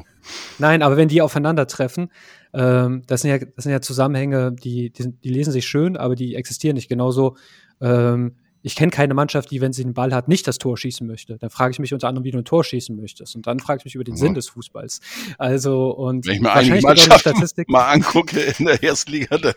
[0.59, 2.13] Nein, aber wenn die aufeinandertreffen,
[2.53, 6.15] ähm, das, sind ja, das sind ja Zusammenhänge, die, die, die, lesen sich schön, aber
[6.15, 6.91] die existieren nicht.
[6.91, 7.37] Genauso
[7.81, 11.07] ähm, ich kenne keine Mannschaft, die, wenn sie den Ball hat, nicht das Tor schießen
[11.07, 11.37] möchte.
[11.39, 13.35] Dann frage ich mich unter anderem, wie du ein Tor schießen möchtest.
[13.35, 14.21] Und dann frage ich mich über den ja.
[14.21, 15.01] Sinn des Fußballs.
[15.39, 19.55] Also, und wenn ich mir einige Mannschaften mal angucke in der ersten Liga, dann,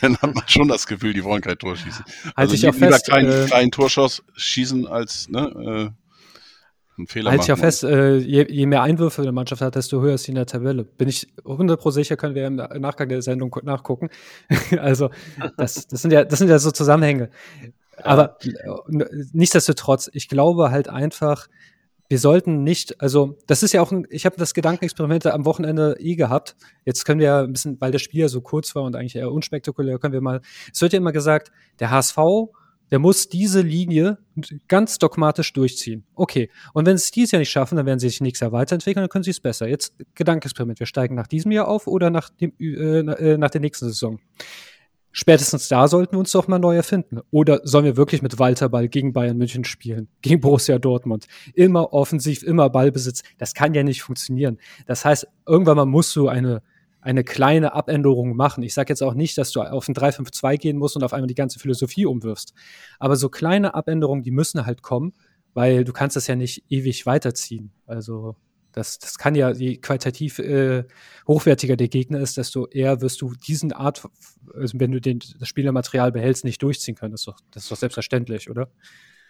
[0.00, 2.04] dann hat man schon das Gefühl, die wollen kein Tor schießen.
[2.24, 6.06] Halt also ich auch lieber fest, keinen äh, kleinen Torschuss schießen als ne, äh,
[6.98, 10.00] einen Fehler Halte ich auch fest, äh, je, je, mehr Einwürfe eine Mannschaft hat, desto
[10.00, 10.84] höher ist sie in der Tabelle.
[10.84, 14.08] Bin ich 100% sicher, können wir im Nachgang der Sendung nachgucken.
[14.78, 15.10] also,
[15.56, 17.30] das, das, sind ja, das sind ja so Zusammenhänge.
[18.02, 18.38] Aber
[19.32, 21.48] nichtsdestotrotz, ich glaube halt einfach,
[22.08, 25.96] wir sollten nicht, also das ist ja auch ein, ich habe das Gedankenexperiment am Wochenende
[25.98, 26.56] eh gehabt.
[26.84, 29.16] Jetzt können wir ja ein bisschen, weil das Spiel ja so kurz war und eigentlich
[29.16, 30.40] eher unspektakulär, können wir mal,
[30.72, 32.18] es wird ja immer gesagt, der HSV,
[32.92, 34.18] der muss diese Linie
[34.68, 36.04] ganz dogmatisch durchziehen.
[36.14, 36.50] Okay.
[36.72, 39.02] Und wenn sie es dieses Jahr nicht schaffen, dann werden sie sich nächstes Jahr weiterentwickeln,
[39.02, 39.66] dann können sie es besser.
[39.66, 40.78] Jetzt Gedankenexperiment.
[40.78, 44.20] Wir steigen nach diesem Jahr auf oder nach, dem, äh, äh nach der nächsten Saison
[45.16, 47.20] spätestens da sollten wir uns doch mal neu erfinden.
[47.30, 51.26] Oder sollen wir wirklich mit Walter Ball gegen Bayern München spielen, gegen Borussia Dortmund?
[51.54, 53.22] Immer offensiv, immer Ballbesitz.
[53.38, 54.58] Das kann ja nicht funktionieren.
[54.86, 56.62] Das heißt, irgendwann mal musst du eine,
[57.00, 58.62] eine kleine Abänderung machen.
[58.62, 61.28] Ich sage jetzt auch nicht, dass du auf ein 3-5-2 gehen musst und auf einmal
[61.28, 62.52] die ganze Philosophie umwirfst.
[62.98, 65.14] Aber so kleine Abänderungen, die müssen halt kommen,
[65.54, 67.72] weil du kannst das ja nicht ewig weiterziehen.
[67.86, 68.36] Also
[68.76, 70.84] das, das kann ja, je qualitativ äh,
[71.26, 74.06] hochwertiger der Gegner ist, desto eher wirst du diesen Art,
[74.54, 77.12] also wenn du den, das Spielermaterial behältst, nicht durchziehen können.
[77.12, 78.68] Das ist doch, das ist doch selbstverständlich, oder?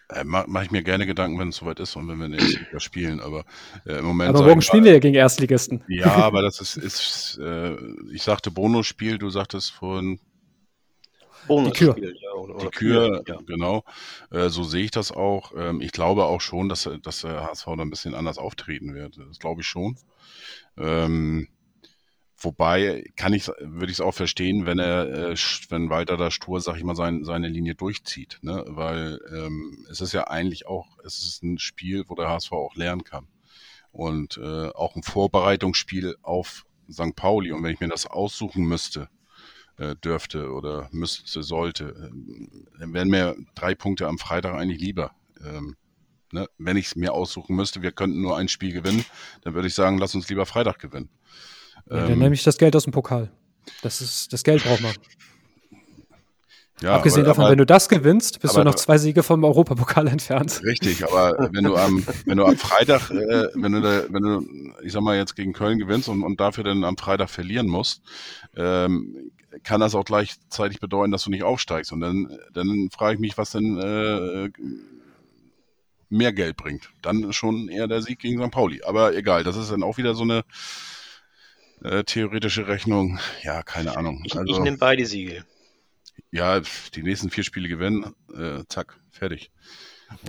[0.09, 2.79] Äh, Mache ich mir gerne Gedanken, wenn es soweit ist und wenn wir in Erstliga
[2.81, 3.45] spielen, aber
[3.85, 4.29] äh, im Moment.
[4.29, 5.81] Aber morgen spielen wir ja gegen Erstligisten.
[5.87, 7.75] Ja, aber das ist, ist äh,
[8.11, 10.19] ich sagte Bonusspiel, du sagtest vorhin
[11.47, 12.31] Bonusspiel, ja.
[12.33, 13.37] Oder, oder die Kür, ja.
[13.45, 13.83] genau.
[14.31, 15.53] Äh, so sehe ich das auch.
[15.55, 19.17] Ähm, ich glaube auch schon, dass, dass der HSV da ein bisschen anders auftreten wird.
[19.17, 19.97] Das glaube ich schon.
[20.77, 21.47] Ähm,
[22.37, 25.35] wobei kann ich, würde ich es auch verstehen, wenn er, äh,
[25.69, 28.63] wenn Walter da stur, sag ich mal, sein, seine Linie durchzieht, ne?
[28.67, 32.75] Weil ähm, es ist ja eigentlich auch, es ist ein Spiel, wo der HSV auch
[32.75, 33.27] lernen kann.
[33.91, 37.15] Und äh, auch ein Vorbereitungsspiel auf St.
[37.15, 37.51] Pauli.
[37.51, 39.09] Und wenn ich mir das aussuchen müsste,
[39.77, 45.11] dürfte oder müsste, sollte, äh, dann wären mir drei Punkte am Freitag eigentlich lieber.
[45.43, 45.75] Ähm,
[46.31, 46.47] ne?
[46.57, 49.05] Wenn ich es mir aussuchen müsste, wir könnten nur ein Spiel gewinnen,
[49.41, 51.09] dann würde ich sagen, lass uns lieber Freitag gewinnen.
[51.89, 53.31] Ja, dann ähm, nehme ich das Geld aus dem Pokal.
[53.81, 54.93] Das ist das Geld braucht man.
[56.79, 59.43] Ja, Abgesehen aber, davon, aber, wenn du das gewinnst, bist du noch zwei Siege vom
[59.43, 60.61] Europapokal entfernt.
[60.63, 64.73] Richtig, aber wenn du am, wenn du am Freitag, äh, wenn du da, wenn du,
[64.83, 68.03] ich sag mal, jetzt gegen Köln gewinnst und, und dafür dann am Freitag verlieren musst,
[68.55, 69.31] ähm,
[69.63, 71.91] kann das auch gleichzeitig bedeuten, dass du nicht aufsteigst.
[71.91, 74.49] Und dann, dann frage ich mich, was denn äh,
[76.09, 76.89] mehr Geld bringt.
[77.01, 78.51] Dann schon eher der Sieg gegen St.
[78.51, 78.83] Pauli.
[78.83, 80.43] Aber egal, das ist dann auch wieder so eine
[81.83, 83.19] äh, theoretische Rechnung.
[83.43, 84.23] Ja, keine Ahnung.
[84.25, 85.45] Ich, also, ich nehme beide Siege.
[86.31, 86.61] Ja,
[86.95, 89.51] die nächsten vier Spiele gewinnen, äh, zack, fertig.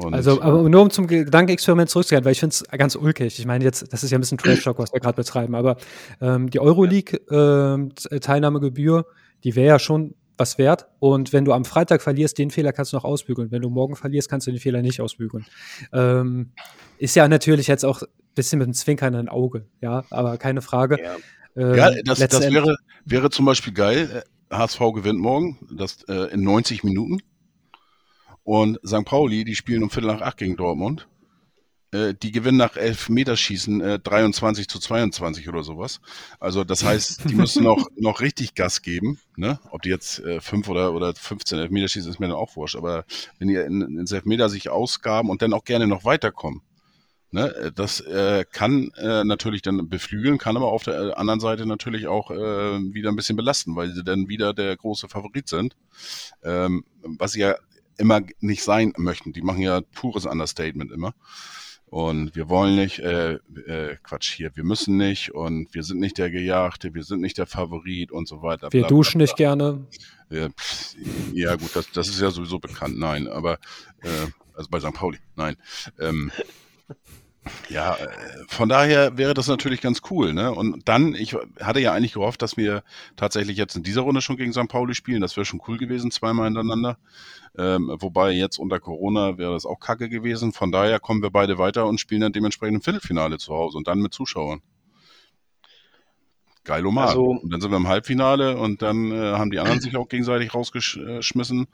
[0.01, 3.39] Und also, aber nur um zum Gedankenexperiment zurückzukehren, weil ich finde es ganz ulkig.
[3.39, 5.76] Ich meine, jetzt, das ist ja ein bisschen Trash-Talk, was wir gerade betreiben, aber
[6.20, 9.05] ähm, die Euroleague-Teilnahmegebühr, äh,
[9.45, 10.87] die wäre ja schon was wert.
[11.01, 13.51] Und wenn du am Freitag verlierst, den Fehler kannst du noch ausbügeln.
[13.51, 15.45] Wenn du morgen verlierst, kannst du den Fehler nicht ausbügeln.
[15.93, 16.53] Ähm,
[16.99, 20.62] ist ja natürlich jetzt auch ein bisschen mit einem Zwinkern ein Auge, ja, aber keine
[20.62, 20.99] Frage.
[21.03, 21.16] Ja,
[21.57, 24.22] ähm, ja das, das wäre, wäre zum Beispiel geil.
[24.51, 27.18] HSV gewinnt morgen, das äh, in 90 Minuten.
[28.49, 29.05] Und St.
[29.05, 31.07] Pauli, die spielen um Viertel nach acht gegen Dortmund.
[31.92, 36.01] Äh, die gewinnen nach Elfmeterschießen äh, 23 zu 22 oder sowas.
[36.40, 39.20] Also das heißt, die müssen noch, noch richtig Gas geben.
[39.36, 39.61] Ne?
[39.70, 42.76] Ob die jetzt äh, 5 oder, oder 15 Elfmeterschießen, ist mir dann auch wurscht.
[42.76, 43.05] Aber
[43.38, 46.62] wenn die in, ins Elfmeter sich ausgaben und dann auch gerne noch weiterkommen,
[47.30, 51.66] Ne, das äh, kann äh, natürlich dann beflügeln, kann aber auf der äh, anderen Seite
[51.66, 55.76] natürlich auch äh, wieder ein bisschen belasten, weil sie dann wieder der große Favorit sind.
[56.42, 57.55] Ähm, was sie ja
[57.99, 59.32] immer nicht sein möchten.
[59.32, 61.14] Die machen ja pures Understatement immer.
[61.90, 66.18] Und wir wollen nicht, äh, äh, Quatsch hier, wir müssen nicht und wir sind nicht
[66.18, 68.68] der Gejagte, wir sind nicht der Favorit und so weiter.
[68.72, 69.24] Wir bla, duschen bla, bla.
[69.24, 69.86] nicht gerne.
[70.28, 70.94] Ja, pff,
[71.32, 73.55] ja gut, das, das ist ja sowieso bekannt, nein, aber
[74.03, 74.92] äh, also bei St.
[74.92, 75.57] Pauli, nein.
[75.99, 76.30] Ähm,
[77.68, 78.09] ja, äh,
[78.49, 80.32] von daher wäre das natürlich ganz cool.
[80.32, 80.53] Ne?
[80.53, 82.82] Und dann, ich hatte ja eigentlich gehofft, dass wir
[83.16, 84.68] tatsächlich jetzt in dieser Runde schon gegen St.
[84.68, 85.20] Pauli spielen.
[85.20, 86.99] Das wäre schon cool gewesen, zweimal hintereinander.
[87.57, 90.53] Ähm, wobei jetzt unter Corona wäre das auch kacke gewesen.
[90.53, 93.88] Von daher kommen wir beide weiter und spielen dann dementsprechend im Viertelfinale zu Hause und
[93.88, 94.62] dann mit Zuschauern.
[96.69, 97.09] Geilomat.
[97.09, 100.09] Also, und dann sind wir im Halbfinale und dann äh, haben die anderen sich auch
[100.09, 101.66] gegenseitig rausgeschmissen.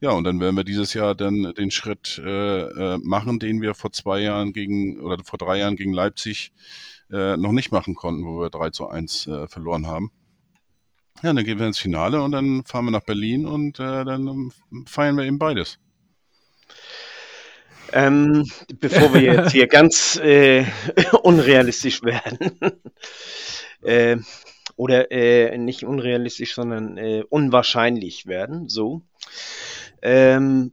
[0.00, 3.74] Ja, und dann werden wir dieses Jahr dann den Schritt äh, äh, machen, den wir
[3.74, 6.52] vor zwei Jahren gegen oder vor drei Jahren gegen Leipzig
[7.12, 10.10] äh, noch nicht machen konnten, wo wir 3 zu 1 äh, verloren haben.
[11.22, 14.52] Ja, dann gehen wir ins Finale und dann fahren wir nach Berlin und dann
[14.86, 15.78] feiern wir eben beides.
[17.92, 18.44] Ähm,
[18.78, 20.64] bevor wir jetzt hier ganz äh,
[21.22, 22.58] unrealistisch werden.
[23.82, 24.16] Äh,
[24.76, 28.68] oder äh, nicht unrealistisch, sondern äh, unwahrscheinlich werden.
[28.68, 29.02] So.
[30.02, 30.72] Ähm,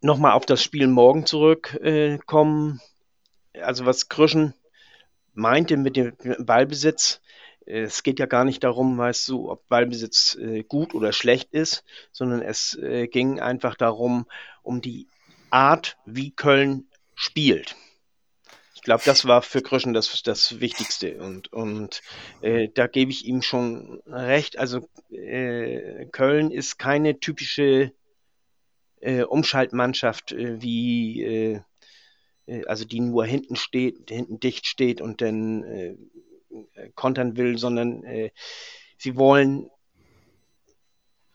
[0.00, 2.80] Nochmal auf das Spiel morgen zurückkommen.
[3.60, 4.54] also was Krüschen
[5.34, 7.20] meinte mit dem Ballbesitz,
[7.66, 11.84] es geht ja gar nicht darum, weißt du, ob Ballbesitz äh, gut oder schlecht ist,
[12.12, 14.26] sondern es äh, ging einfach darum,
[14.62, 15.08] um die
[15.50, 17.76] Art, wie Köln spielt.
[18.84, 21.16] Glaube, das war für Kröschen das, das Wichtigste.
[21.16, 22.02] Und, und
[22.42, 24.58] äh, da gebe ich ihm schon recht.
[24.58, 27.92] Also äh, Köln ist keine typische
[29.00, 31.60] äh, Umschaltmannschaft äh, wie, äh,
[32.46, 35.98] äh, also die nur hinten steht, hinten dicht steht und dann
[36.94, 38.04] kontern will, sondern
[38.96, 39.68] sie wollen,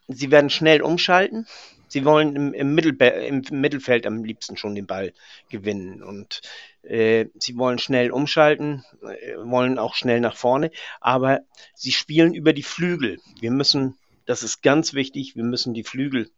[0.08, 1.46] sie werden schnell umschalten
[1.90, 5.12] Sie wollen im, im, im, Mittelfeld am liebsten schon den Ball
[5.50, 6.42] gewinnen und
[6.82, 10.72] sie wollen schnell umschalten, äh, wollen auch schnell nach vorne,
[11.02, 11.42] aber
[11.76, 13.20] sie spielen über die Flügel.
[13.40, 16.30] Wir müssen, das ist ganz wichtig, wir müssen die Flügel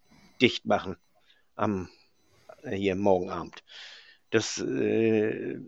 [0.42, 0.98] dicht machen
[1.56, 1.90] am
[2.64, 3.64] äh, hier morgen Abend.
[4.30, 5.60] Das, äh,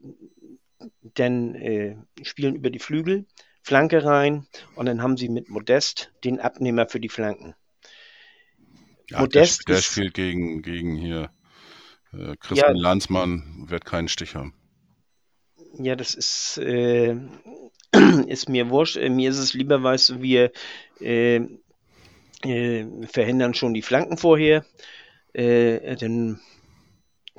[1.17, 3.25] denn äh, spielen über die Flügel,
[3.61, 7.55] Flanke rein und dann haben sie mit Modest den Abnehmer für die Flanken.
[9.09, 11.29] Ja, Modest der, der spielt gegen, gegen hier
[12.13, 14.53] äh, Christian ja, Landsmann, wird keinen Stich haben.
[15.73, 17.15] Ja, das ist, äh,
[18.27, 18.97] ist mir wurscht.
[18.97, 20.51] Äh, mir ist es lieber, weißt du, wir
[21.01, 21.41] äh,
[22.43, 24.65] äh, verhindern schon die Flanken vorher.
[25.33, 26.39] Äh, dann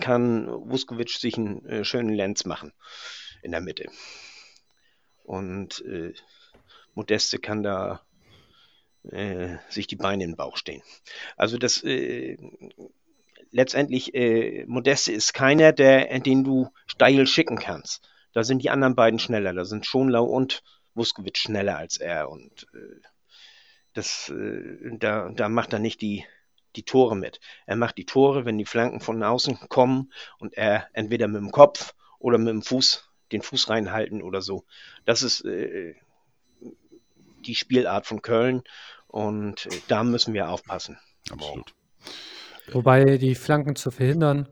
[0.01, 2.73] kann Vuskovic sich einen schönen Lenz machen
[3.43, 3.87] in der Mitte.
[5.23, 5.85] Und
[6.95, 8.05] Modeste kann da
[9.11, 10.83] äh, sich die Beine in den Bauch stehen.
[11.37, 12.37] Also das äh,
[13.51, 18.09] letztendlich äh, Modeste ist keiner, der, den du steil schicken kannst.
[18.35, 19.55] Da sind die anderen beiden schneller.
[19.55, 20.63] Da sind Schonlau und
[20.95, 23.01] Vuskovic schneller als er und äh,
[23.95, 26.25] das, äh, da, da macht er nicht die,
[26.77, 27.41] die Tore mit.
[27.67, 31.53] Er macht die Tore, wenn die Flanken von außen kommen und er entweder mit dem
[31.53, 34.65] Kopf oder mit dem Fuß den Fuß reinhalten oder so.
[35.05, 35.95] Das ist äh,
[37.47, 38.63] die Spielart von Köln
[39.07, 40.99] und äh, da müssen wir aufpassen.
[41.31, 41.75] Absolut.
[42.73, 44.49] Wobei die Flanken zu verhindern,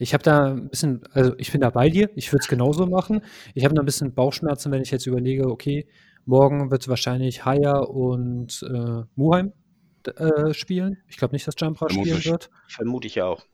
[0.00, 2.86] ich habe da ein bisschen, also ich bin da bei dir, ich würde es genauso
[2.86, 3.20] machen.
[3.54, 5.86] Ich habe da ein bisschen Bauchschmerzen, wenn ich jetzt überlege, okay,
[6.24, 9.52] morgen wird wahrscheinlich Haya und äh, Muheim
[10.16, 10.96] äh, spielen.
[11.06, 12.48] Ich glaube nicht, dass Jumpra spielen wird.
[12.66, 13.44] Vermute ich auch.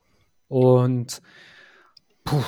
[0.47, 1.21] Und
[2.23, 2.41] puh,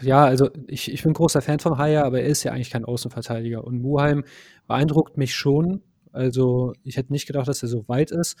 [0.00, 2.84] ja, also ich, ich bin großer Fan von Haya, aber er ist ja eigentlich kein
[2.84, 3.62] Außenverteidiger.
[3.62, 4.24] Und Muheim
[4.66, 8.36] beeindruckt mich schon, also ich hätte nicht gedacht, dass er so weit ist.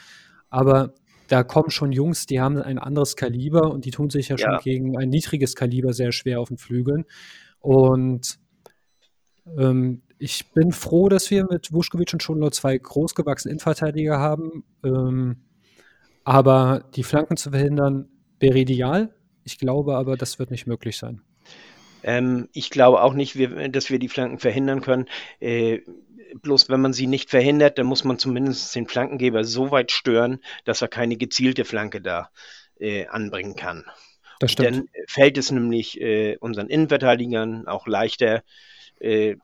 [0.50, 0.94] Aber
[1.28, 4.52] da kommen schon Jungs, die haben ein anderes Kaliber und die tun sich ja, ja.
[4.52, 7.04] schon gegen ein niedriges Kaliber sehr schwer auf den Flügeln.
[7.60, 8.38] Und
[9.58, 14.64] ähm, ich bin froh, dass wir mit Vuskovic und schon nur zwei großgewachsene Innenverteidiger haben.
[14.84, 15.36] Ähm,
[16.24, 18.08] aber die Flanken zu verhindern,
[18.40, 19.14] wäre ideal.
[19.44, 21.20] Ich glaube aber, das wird nicht möglich sein.
[22.02, 25.06] Ähm, ich glaube auch nicht, wir, dass wir die Flanken verhindern können.
[25.40, 25.80] Äh,
[26.42, 30.40] bloß wenn man sie nicht verhindert, dann muss man zumindest den Flankengeber so weit stören,
[30.64, 32.30] dass er keine gezielte Flanke da
[32.78, 33.84] äh, anbringen kann.
[34.38, 34.76] Das stimmt.
[34.76, 38.42] Dann fällt es nämlich äh, unseren Innenverteidigern auch leichter,
[39.00, 39.36] äh,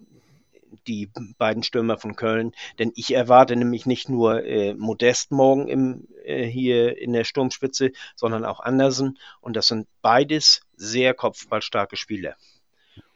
[0.86, 6.09] die beiden Stürmer von Köln, denn ich erwarte nämlich nicht nur äh, Modest morgen im,
[6.24, 12.36] äh, hier in der Sturmspitze, sondern auch Andersen und das sind beides sehr kopfballstarke Spieler.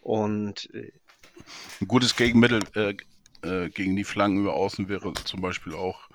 [0.03, 0.93] Und äh,
[1.81, 2.61] ein gutes Gegenmittel
[3.43, 6.09] äh, gegen die Flanken über außen wäre zum Beispiel auch,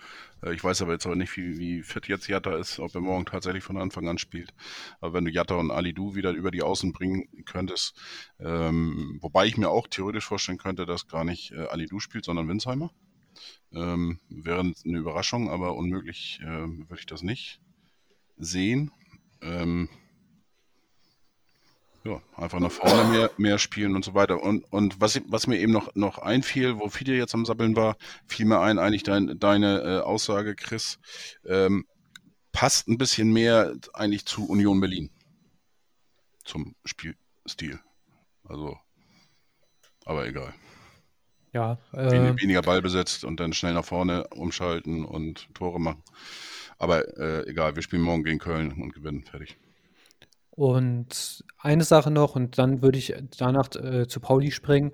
[0.43, 3.01] äh, ich weiß aber jetzt aber nicht, wie, wie fit jetzt Jatta ist, ob er
[3.01, 4.53] morgen tatsächlich von Anfang an spielt.
[4.99, 7.99] Aber wenn du Jatta und Alidu wieder über die Außen bringen könntest,
[8.39, 12.47] ähm, wobei ich mir auch theoretisch vorstellen könnte, dass gar nicht äh, Alidu spielt, sondern
[12.47, 12.91] Winsheimer.
[13.74, 17.61] Ähm, wäre eine Überraschung, aber unmöglich äh, würde ich das nicht
[18.38, 18.91] sehen.
[19.41, 19.88] Ähm,
[22.03, 24.41] ja, einfach nach vorne mehr, mehr spielen und so weiter.
[24.41, 27.95] Und, und was, was mir eben noch, noch einfiel, wo Fide jetzt am Sabbeln war,
[28.25, 30.99] fiel mir ein, eigentlich dein, deine äh, Aussage, Chris,
[31.45, 31.85] ähm,
[32.51, 35.11] passt ein bisschen mehr eigentlich zu Union Berlin.
[36.43, 37.79] Zum Spielstil.
[38.43, 38.77] Also,
[40.05, 40.53] aber egal.
[41.53, 41.77] Ja.
[41.93, 46.03] Äh, weniger Ball besetzt und dann schnell nach vorne umschalten und Tore machen.
[46.77, 49.23] Aber äh, egal, wir spielen morgen gegen Köln und gewinnen.
[49.23, 49.57] Fertig.
[50.51, 54.91] Und eine Sache noch, und dann würde ich danach äh, zu Pauli springen.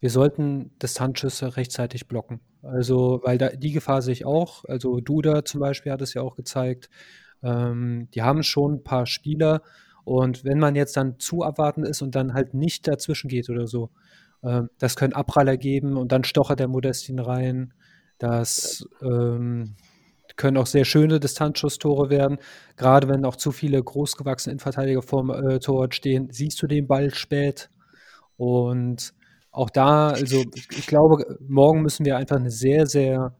[0.00, 2.40] Wir sollten Distanzschüsse rechtzeitig blocken.
[2.62, 4.64] Also, weil da die Gefahr sehe ich auch.
[4.64, 6.90] Also Duda zum Beispiel hat es ja auch gezeigt.
[7.42, 9.62] Ähm, die haben schon ein paar Spieler
[10.06, 13.66] Und wenn man jetzt dann zu abwarten ist und dann halt nicht dazwischen geht oder
[13.66, 13.90] so,
[14.42, 17.74] äh, das können Abpraller geben und dann stochert der Modestin rein.
[18.18, 19.74] Das ähm,
[20.36, 22.38] können auch sehr schöne Distanzschusstore werden.
[22.76, 27.12] Gerade wenn auch zu viele großgewachsene Innenverteidiger vorm äh, Torwart stehen, siehst du den Ball
[27.14, 27.70] spät.
[28.36, 29.14] Und
[29.50, 33.34] auch da, also ich glaube, morgen müssen wir einfach eine sehr, sehr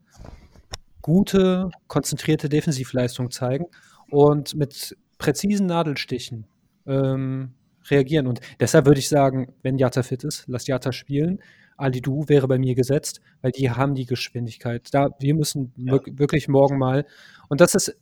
[1.03, 3.67] gute, konzentrierte Defensivleistung zeigen
[4.11, 6.47] und mit präzisen Nadelstichen
[6.87, 7.55] ähm,
[7.91, 8.27] reagieren.
[8.27, 11.41] Und deshalb würde ich sagen, wenn Jatta fit ist, lass Jatta spielen.
[11.77, 14.89] Ali Du wäre bei mir gesetzt, weil die haben die Geschwindigkeit.
[14.93, 15.99] Da, wir müssen ja.
[16.07, 17.07] wirklich morgen mal,
[17.49, 17.97] und das ist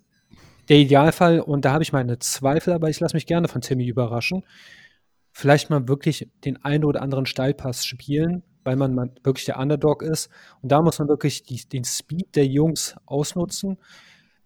[0.68, 3.87] der Idealfall, und da habe ich meine Zweifel, aber ich lasse mich gerne von Timmy
[3.87, 4.45] überraschen.
[5.33, 10.03] Vielleicht mal wirklich den einen oder anderen Steilpass spielen, weil man, man wirklich der Underdog
[10.03, 10.31] ist.
[10.62, 13.79] Und da muss man wirklich die, den Speed der Jungs ausnutzen.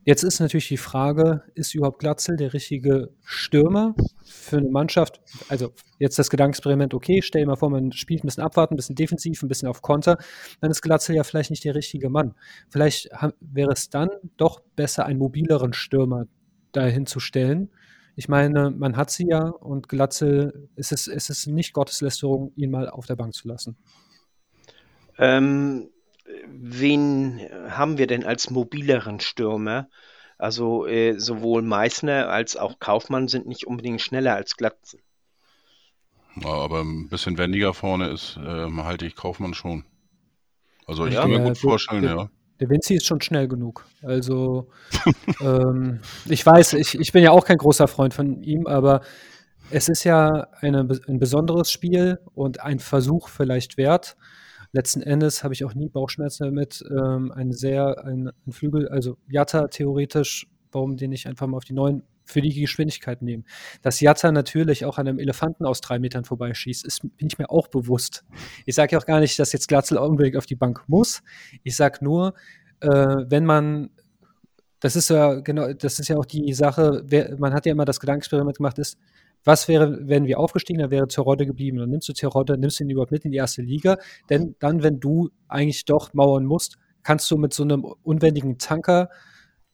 [0.04, 3.94] Jetzt ist natürlich die Frage, ist überhaupt Glatzel der richtige Stürmer
[4.24, 5.20] für eine Mannschaft?
[5.48, 8.76] Also jetzt das Gedankenexperiment, okay, stell dir mal vor, man spielt ein bisschen abwarten, ein
[8.76, 10.16] bisschen defensiv, ein bisschen auf Konter,
[10.60, 12.34] dann ist Glatzel ja vielleicht nicht der richtige Mann.
[12.70, 16.26] Vielleicht wäre es dann doch besser, einen mobileren Stürmer
[16.72, 17.70] dahin zu stellen.
[18.16, 22.70] Ich meine, man hat sie ja und Glatzel, ist es, ist es nicht Gotteslästerung, ihn
[22.70, 23.76] mal auf der Bank zu lassen?
[25.18, 25.90] Ähm,
[26.46, 29.88] wen haben wir denn als mobileren Stürmer?
[30.36, 35.00] Also äh, sowohl Meißner als auch Kaufmann sind nicht unbedingt schneller als Glatzel.
[36.36, 39.84] Ja, aber ein bisschen wendiger vorne ist, äh, halte ich Kaufmann schon.
[40.86, 42.30] Also ich ja, kann mir gut vorstellen, der, ja.
[42.60, 43.86] Der Vinci ist schon schnell genug.
[44.02, 44.68] Also
[45.40, 49.00] ähm, ich weiß, ich, ich bin ja auch kein großer Freund von ihm, aber
[49.70, 54.16] es ist ja eine, ein besonderes Spiel und ein Versuch vielleicht wert
[54.72, 56.84] letzten Endes habe ich auch nie Bauchschmerzen damit.
[56.90, 61.64] Ähm, ein sehr, ein, ein Flügel, also Jatta theoretisch, warum den nicht einfach mal auf
[61.64, 63.44] die neuen für die Geschwindigkeit nehmen.
[63.80, 67.48] Dass Jatta natürlich auch an einem Elefanten aus drei Metern vorbeischießt, ist, bin ich mir
[67.50, 68.24] auch bewusst.
[68.66, 71.22] Ich sage ja auch gar nicht, dass jetzt Glatzel unbedingt auf die Bank muss.
[71.62, 72.34] Ich sage nur,
[72.80, 73.90] äh, wenn man
[74.80, 77.84] das ist ja genau, das ist ja auch die Sache, wer, man hat ja immer
[77.84, 78.96] das Gedankenexperiment gemacht, ist,
[79.44, 81.78] was wäre, wenn wir aufgestiegen, dann wäre Terodde geblieben.
[81.78, 83.96] Dann nimmst du Terodde, nimmst ihn überhaupt mit in die erste Liga.
[84.30, 89.08] Denn dann, wenn du eigentlich doch mauern musst, kannst du mit so einem unwendigen Tanker,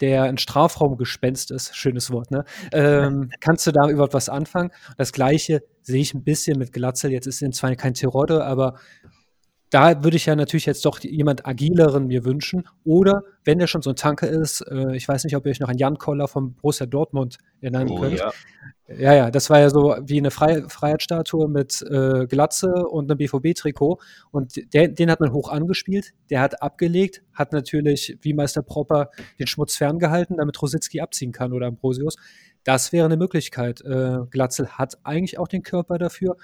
[0.01, 2.45] der ein Strafraumgespenst ist, schönes Wort, ne?
[2.73, 4.71] Ähm, kannst du da überhaupt was anfangen?
[4.97, 7.12] Das gleiche sehe ich ein bisschen mit Glatzel.
[7.12, 8.79] Jetzt ist er zwar kein Terodde, aber
[9.75, 12.62] da würde ich ja natürlich jetzt doch jemand agileren mir wünschen.
[12.85, 15.59] Oder wenn der schon so ein Tanker ist, äh, ich weiß nicht, ob ihr euch
[15.59, 18.20] noch an Jan Koller vom Borussia Dortmund erinnern oh, könnt.
[18.20, 18.31] Ja.
[18.87, 19.14] ja.
[19.14, 23.99] ja, das war ja so wie eine Frei Freiheitsstatue mit äh, Glatze und einem BVB-Trikot.
[24.31, 29.11] Und der, den hat man hoch angespielt, der hat abgelegt, hat natürlich wie Meister Propper
[29.41, 32.14] den Schmutz ferngehalten, damit Rositzky abziehen kann oder Ambrosius.
[32.62, 33.81] Das wäre eine Möglichkeit.
[33.81, 36.37] Äh, Glatzel hat eigentlich auch den Körper dafür.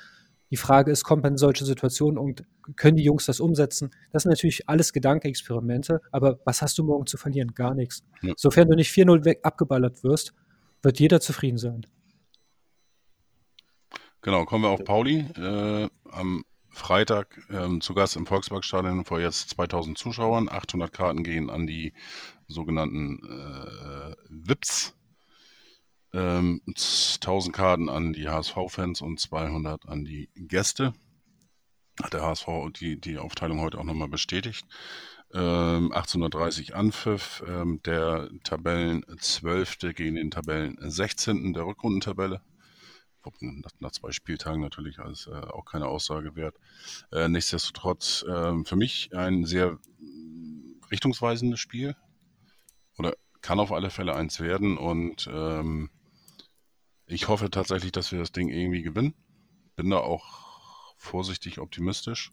[0.50, 2.44] Die Frage ist, kommt man in solche Situationen und
[2.76, 3.90] können die Jungs das umsetzen?
[4.12, 7.54] Das sind natürlich alles Gedankenexperimente, aber was hast du morgen zu verlieren?
[7.54, 8.02] Gar nichts.
[8.22, 8.34] Ja.
[8.36, 10.34] Sofern du nicht 4-0 weg abgeballert wirst,
[10.82, 11.86] wird jeder zufrieden sein.
[14.22, 15.24] Genau, kommen wir auf Pauli.
[15.36, 20.48] Äh, am Freitag ähm, zu Gast im Volksparkstadion vor jetzt 2000 Zuschauern.
[20.48, 21.92] 800 Karten gehen an die
[22.48, 24.94] sogenannten äh, VIPs
[26.12, 30.92] ähm, 1000 Karten an die HSV-Fans und 200 an die Gäste.
[32.02, 32.46] Hat der HSV
[32.78, 34.66] die, die Aufteilung heute auch nochmal bestätigt.
[35.32, 39.94] Ähm, 1830 Anpfiff, ähm, der Tabellen 12.
[39.94, 41.52] gegen den Tabellen 16.
[41.52, 42.42] der Rückrundentabelle.
[43.80, 46.56] Nach, zwei Spieltagen natürlich als äh, auch keine Aussage wert.
[47.12, 49.78] Äh, nichtsdestotrotz äh, für mich ein sehr
[50.90, 51.94] richtungsweisendes Spiel.
[52.98, 55.90] Oder kann auf alle Fälle eins werden und ähm,
[57.10, 59.14] ich hoffe tatsächlich, dass wir das Ding irgendwie gewinnen.
[59.76, 62.32] Bin da auch vorsichtig optimistisch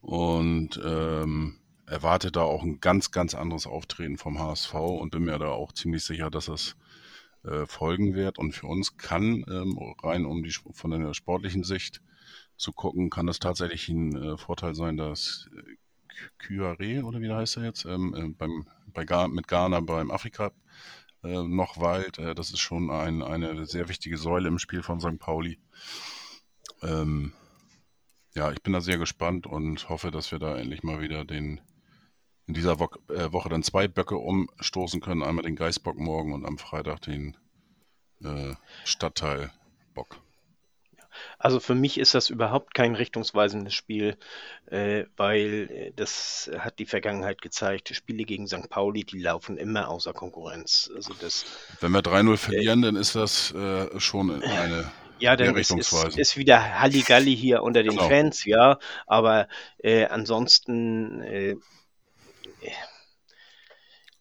[0.00, 5.38] und ähm, erwarte da auch ein ganz, ganz anderes Auftreten vom HSV und bin mir
[5.38, 6.76] da auch ziemlich sicher, dass es
[7.44, 8.38] äh, folgen wird.
[8.38, 12.02] Und für uns kann ähm, rein um die von der sportlichen Sicht
[12.56, 15.76] zu gucken, kann es tatsächlich ein äh, Vorteil sein, dass äh,
[16.38, 20.52] Kyare oder wie heißt er jetzt ähm, äh, beim bei Ga mit Ghana beim Afrika
[21.22, 22.18] äh, noch Wald.
[22.18, 25.18] Äh, das ist schon ein, eine sehr wichtige Säule im Spiel von St.
[25.18, 25.58] Pauli.
[26.82, 27.32] Ähm,
[28.34, 31.60] ja, ich bin da sehr gespannt und hoffe, dass wir da endlich mal wieder den
[32.46, 35.22] in dieser Wo äh, Woche dann zwei Böcke umstoßen können.
[35.22, 37.36] Einmal den Geißbock morgen und am Freitag den
[38.22, 38.54] äh,
[38.84, 40.21] Stadtteilbock.
[41.38, 44.16] Also für mich ist das überhaupt kein richtungsweisendes Spiel,
[44.66, 47.94] äh, weil äh, das hat die Vergangenheit gezeigt.
[47.94, 48.68] Spiele gegen St.
[48.68, 50.90] Pauli, die laufen immer außer Konkurrenz.
[50.94, 51.44] Also das,
[51.80, 54.90] Wenn wir 3-0 verlieren, dann ist das äh, schon eine
[55.22, 58.08] ja, dann ist, ist, ist wieder Halligalli hier unter den Genau.
[58.08, 59.46] Fans, ja, aber
[59.78, 61.54] äh, ansonsten, äh,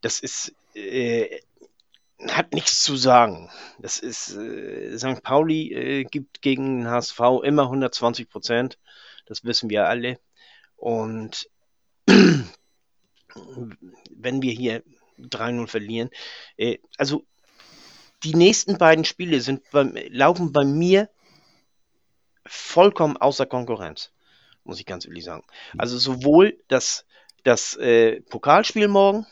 [0.02, 1.40] das ist, äh,
[2.30, 3.50] hat nichts zu sagen.
[3.80, 5.24] Das ist, äh, St.
[5.24, 8.78] Pauli äh, gibt gegen den HSV immer 120 Prozent.
[9.26, 10.20] Das wissen wir alle.
[10.76, 11.50] Und
[12.06, 12.46] wenn
[14.42, 14.84] wir hier
[15.20, 16.10] 3-0 verlieren,
[16.58, 17.26] äh, also
[18.24, 21.10] die nächsten beiden Spiele sind beim, laufen bei mir
[22.46, 24.12] vollkommen außer Konkurrenz,
[24.64, 25.44] muss ich ganz ehrlich sagen.
[25.78, 27.06] Also sowohl das,
[27.44, 29.26] das äh, Pokalspiel morgen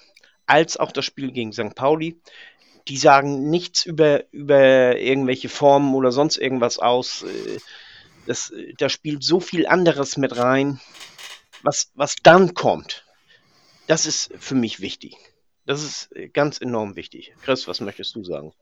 [0.47, 1.75] als auch das Spiel gegen St.
[1.75, 2.19] Pauli,
[2.88, 7.23] die sagen nichts über, über irgendwelche Formen oder sonst irgendwas aus.
[7.23, 7.59] Äh,
[8.25, 10.80] das, da spielt so viel anderes mit rein,
[11.63, 13.05] was, was dann kommt.
[13.88, 15.17] Das ist für mich wichtig.
[15.65, 17.34] Das ist äh, ganz enorm wichtig.
[17.41, 18.53] Chris, was möchtest du sagen?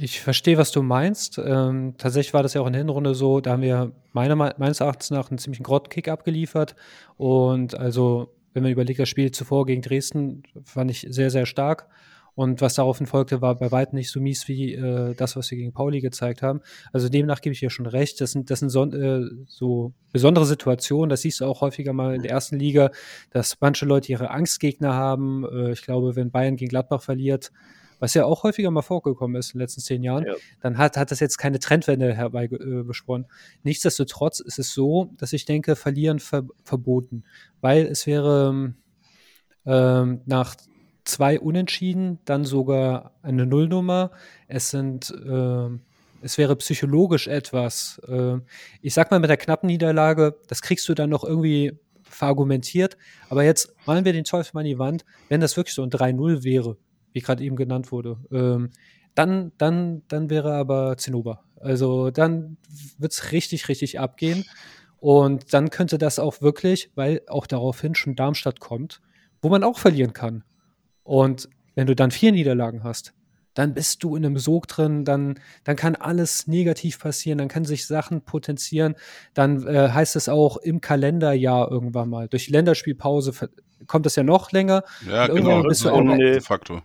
[0.00, 1.38] Ich verstehe, was du meinst.
[1.38, 4.80] Ähm, tatsächlich war das ja auch in der Hinrunde so, da haben wir meiner, meines
[4.80, 6.74] Erachtens nach einen ziemlichen Grottenkick abgeliefert.
[7.16, 11.88] Und also, wenn man überlegt, das Spiel zuvor gegen Dresden fand ich sehr, sehr stark.
[12.36, 15.56] Und was daraufhin folgte, war bei weitem nicht so mies wie äh, das, was wir
[15.56, 16.60] gegen Pauli gezeigt haben.
[16.92, 18.20] Also demnach gebe ich dir schon recht.
[18.20, 21.08] Das sind, das sind so, äh, so besondere Situationen.
[21.08, 22.90] Das siehst du auch häufiger mal in der ersten Liga,
[23.30, 25.44] dass manche Leute ihre Angstgegner haben.
[25.50, 27.52] Äh, ich glaube, wenn Bayern gegen Gladbach verliert,
[28.00, 30.34] was ja auch häufiger mal vorgekommen ist in den letzten zehn Jahren, Ja.
[30.60, 33.24] dann hat, hat das jetzt keine Trendwende herbeibeschworen.
[33.62, 37.24] Nichtsdestotrotz ist es so, dass ich denke, verlieren ver verboten,
[37.62, 38.74] weil es wäre
[39.64, 40.54] ähm, nach
[41.06, 44.10] zwei Unentschieden dann sogar eine Nullnummer.
[44.48, 45.80] Es sind ähm,
[46.22, 48.38] es wäre psychologisch etwas, äh,
[48.82, 52.96] ich sag mal mit der knappen Niederlage, das kriegst du dann noch irgendwie verargumentiert.
[53.28, 55.90] Aber jetzt malen wir den Teufel mal an die Wand, wenn das wirklich so ein
[55.90, 56.76] 3-0 wäre,
[57.12, 58.70] wie gerade eben genannt wurde, ähm,
[59.14, 61.42] dann, dann, dann wäre aber Zinnober.
[61.60, 62.58] Also dann
[62.98, 64.44] wird es richtig, richtig abgehen.
[64.98, 69.00] Und dann könnte das auch wirklich, weil auch daraufhin schon Darmstadt kommt,
[69.40, 70.42] wo man auch verlieren kann.
[71.06, 73.12] Und wenn du dann vier Niederlagen hast,
[73.54, 77.64] dann bist du in einem Sog drin, dann, dann kann alles negativ passieren, dann können
[77.64, 78.96] sich Sachen potenzieren,
[79.32, 82.28] dann äh, heißt es auch im Kalenderjahr irgendwann mal.
[82.28, 83.32] Durch Länderspielpause
[83.86, 84.82] kommt das ja noch länger.
[85.08, 85.62] Ja, genau.
[85.62, 86.82] bist du auch auch- ein Faktor.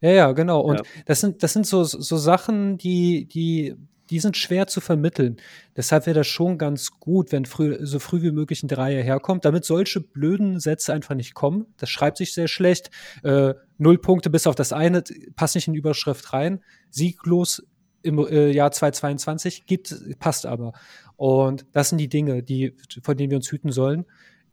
[0.00, 0.60] Ja, ja, genau.
[0.60, 0.84] Und Ja.
[1.06, 3.74] das sind, das sind so, so Sachen, die, die,
[4.10, 5.38] die sind schwer zu vermitteln.
[5.76, 9.44] Deshalb wäre das schon ganz gut, wenn früh, so früh wie möglich ein Dreier herkommt,
[9.44, 11.66] damit solche blöden Sätze einfach nicht kommen.
[11.78, 12.90] Das schreibt sich sehr schlecht.
[13.22, 15.02] Äh, null Punkte bis auf das eine,
[15.36, 16.60] passt nicht in Überschrift rein.
[16.90, 17.66] Sieglos
[18.02, 20.72] im äh, Jahr 2022 gibt, passt aber.
[21.16, 24.04] Und das sind die Dinge, die, von denen wir uns hüten sollen.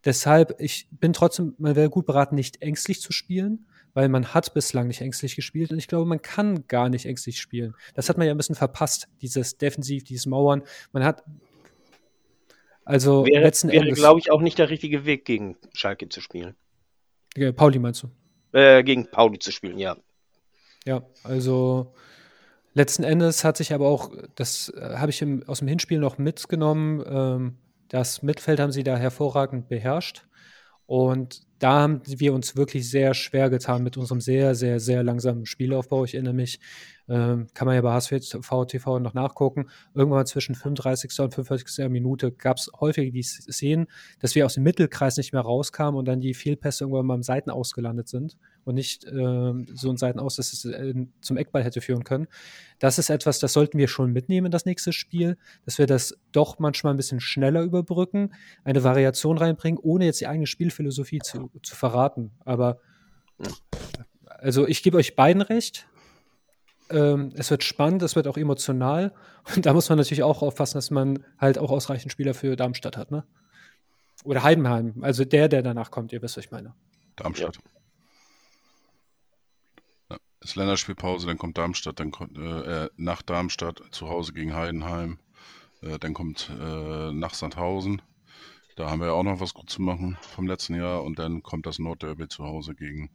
[0.06, 4.53] Deshalb, ich bin trotzdem, man wäre gut beraten, nicht ängstlich zu spielen, weil man hat
[4.53, 7.75] bislang nicht ängstlich gespielt und ich glaube, man kann gar nicht ängstlich spielen.
[7.93, 10.63] Das hat man ja ein bisschen verpasst, dieses Defensiv, dieses Mauern.
[10.91, 11.23] Man hat
[12.83, 13.99] also Wäre, letzten wäre Endes.
[13.99, 16.55] glaube ich, auch nicht der richtige Weg, gegen Schalke zu spielen.
[17.37, 18.09] Ja, Pauli meinst du?
[18.57, 19.95] Äh, gegen Pauli zu spielen, ja.
[20.85, 21.93] Ja, also
[22.73, 26.17] letzten Endes hat sich aber auch, das äh, habe ich im, aus dem Hinspiel noch
[26.17, 30.25] mitgenommen, ähm, das Mittelfeld haben sie da hervorragend beherrscht.
[30.91, 35.45] Und da haben wir uns wirklich sehr schwer getan mit unserem sehr, sehr, sehr langsamen
[35.45, 36.03] Spielaufbau.
[36.03, 36.59] Ich erinnere mich,
[37.07, 39.69] ähm, kann man ja bei HSV TV noch nachgucken.
[39.93, 41.17] Irgendwann zwischen 35.
[41.21, 41.87] und 45.
[41.87, 43.87] Minute gab es häufig die Szenen,
[44.19, 47.23] dass wir aus dem Mittelkreis nicht mehr rauskamen und dann die Fehlpässe irgendwann mal am
[47.23, 51.82] Seitenaus gelandet sind und nicht ähm, so ein Seitenaus, dass es äh, zum Eckball hätte
[51.82, 52.28] führen können.
[52.80, 56.18] Das ist etwas, das sollten wir schon mitnehmen in das nächste Spiel, dass wir das
[56.32, 58.34] doch manchmal ein bisschen schneller überbrücken,
[58.64, 62.32] eine Variation reinbringen, ohne jetzt die eigene Spielphilosophie zu, zu verraten.
[62.45, 62.80] Aber
[64.28, 65.88] also ich gebe euch beiden recht.
[66.89, 69.14] Ähm, es wird spannend, es wird auch emotional.
[69.55, 72.97] Und da muss man natürlich auch aufpassen, dass man halt auch ausreichend Spieler für Darmstadt
[72.97, 73.24] hat, ne?
[74.24, 76.76] Oder Heidenheim, also der, der danach kommt, ihr wisst, was ich meine.
[77.16, 77.55] Darmstadt.
[77.55, 77.80] Ja.
[80.41, 85.19] Ist Länderspielpause, dann kommt Darmstadt, dann kommt äh, äh, nach Darmstadt zu Hause gegen Heidenheim,
[85.81, 88.01] äh, dann kommt äh, nach Sandhausen.
[88.75, 91.43] Da haben wir ja auch noch was gut zu machen vom letzten Jahr und dann
[91.43, 93.11] kommt das Nordderby zu Hause gegen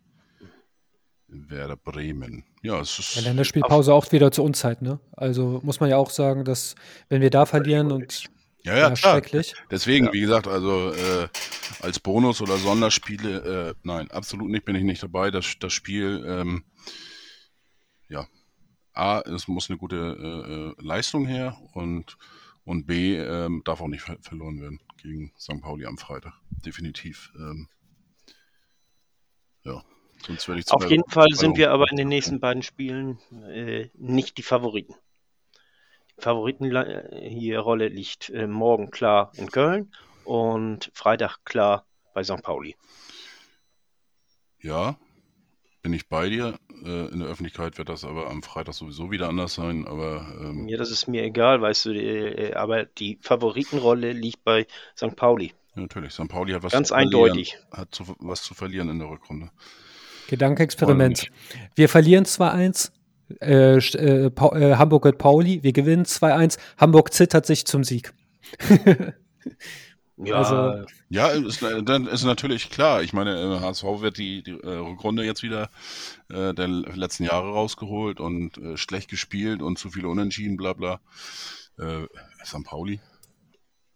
[1.29, 2.45] Werder Bremen.
[2.63, 5.01] Ja, es ist Ja, Länderspielpause auch wieder zur Unzeit, ne?
[5.13, 6.77] Also muss man ja auch sagen, dass
[7.09, 8.27] wenn wir da verlieren und
[8.63, 9.55] ja, ja, ja, schrecklich.
[9.71, 11.29] Deswegen, wie gesagt, also äh,
[11.83, 15.31] als Bonus oder Sonderspiele, äh, nein, absolut nicht, bin ich nicht dabei.
[15.31, 16.65] Das, das Spiel, ähm,
[18.09, 18.27] ja,
[18.93, 22.17] A, es muss eine gute äh, äh, Leistung her und,
[22.65, 25.61] Und B, ähm, darf auch nicht ver verloren werden gegen St.
[25.61, 26.33] Pauli am Freitag.
[26.65, 27.33] Definitiv.
[27.37, 27.69] Ähm,
[29.63, 29.85] ja,
[30.27, 33.91] sonst werde ich Auf jeden Fall sind wir aber in den nächsten beiden Spielen äh,
[33.95, 34.95] nicht die Favoriten.
[36.17, 39.93] Die Favoritenrolle liegt äh, morgen klar in Köln
[40.25, 42.43] und Freitag klar bei St.
[42.43, 42.75] Pauli.
[44.61, 44.99] Ja,
[45.87, 46.59] bin ich bei dir.
[46.85, 49.87] Äh, in der Öffentlichkeit wird das aber am Freitag sowieso wieder anders sein.
[49.87, 51.91] Aber ähm, ja, das ist mir egal, weißt du.
[51.93, 54.67] Äh, aber die Favoritenrolle liegt bei
[54.97, 55.15] St.
[55.15, 55.55] Pauli.
[55.77, 56.13] Ja, natürlich.
[56.13, 56.27] St.
[56.27, 57.57] Pauli hat was Ganz zu eindeutig.
[57.71, 59.51] Hat zu, was zu verlieren in der Rückrunde.
[60.27, 61.31] Gedankenexperiment.
[61.77, 62.91] Wir verlieren 2-1.
[63.41, 65.63] Äh, äh, äh, Hamburg wird Pauli.
[65.63, 66.59] Wir gewinnen 2-1.
[66.79, 68.13] Hamburg zittert sich zum Sieg.
[70.19, 73.03] Ja, also, ja ist, dann ist natürlich klar.
[73.03, 75.71] Ich meine, HSV wird die, die äh, Rückrunde jetzt wieder
[76.31, 81.01] äh, der letzten Jahre rausgeholt und äh, schlecht gespielt und zu viele Unentschieden, bla bla.
[81.79, 82.07] Äh,
[82.45, 82.65] St.
[82.65, 83.01] Pauli,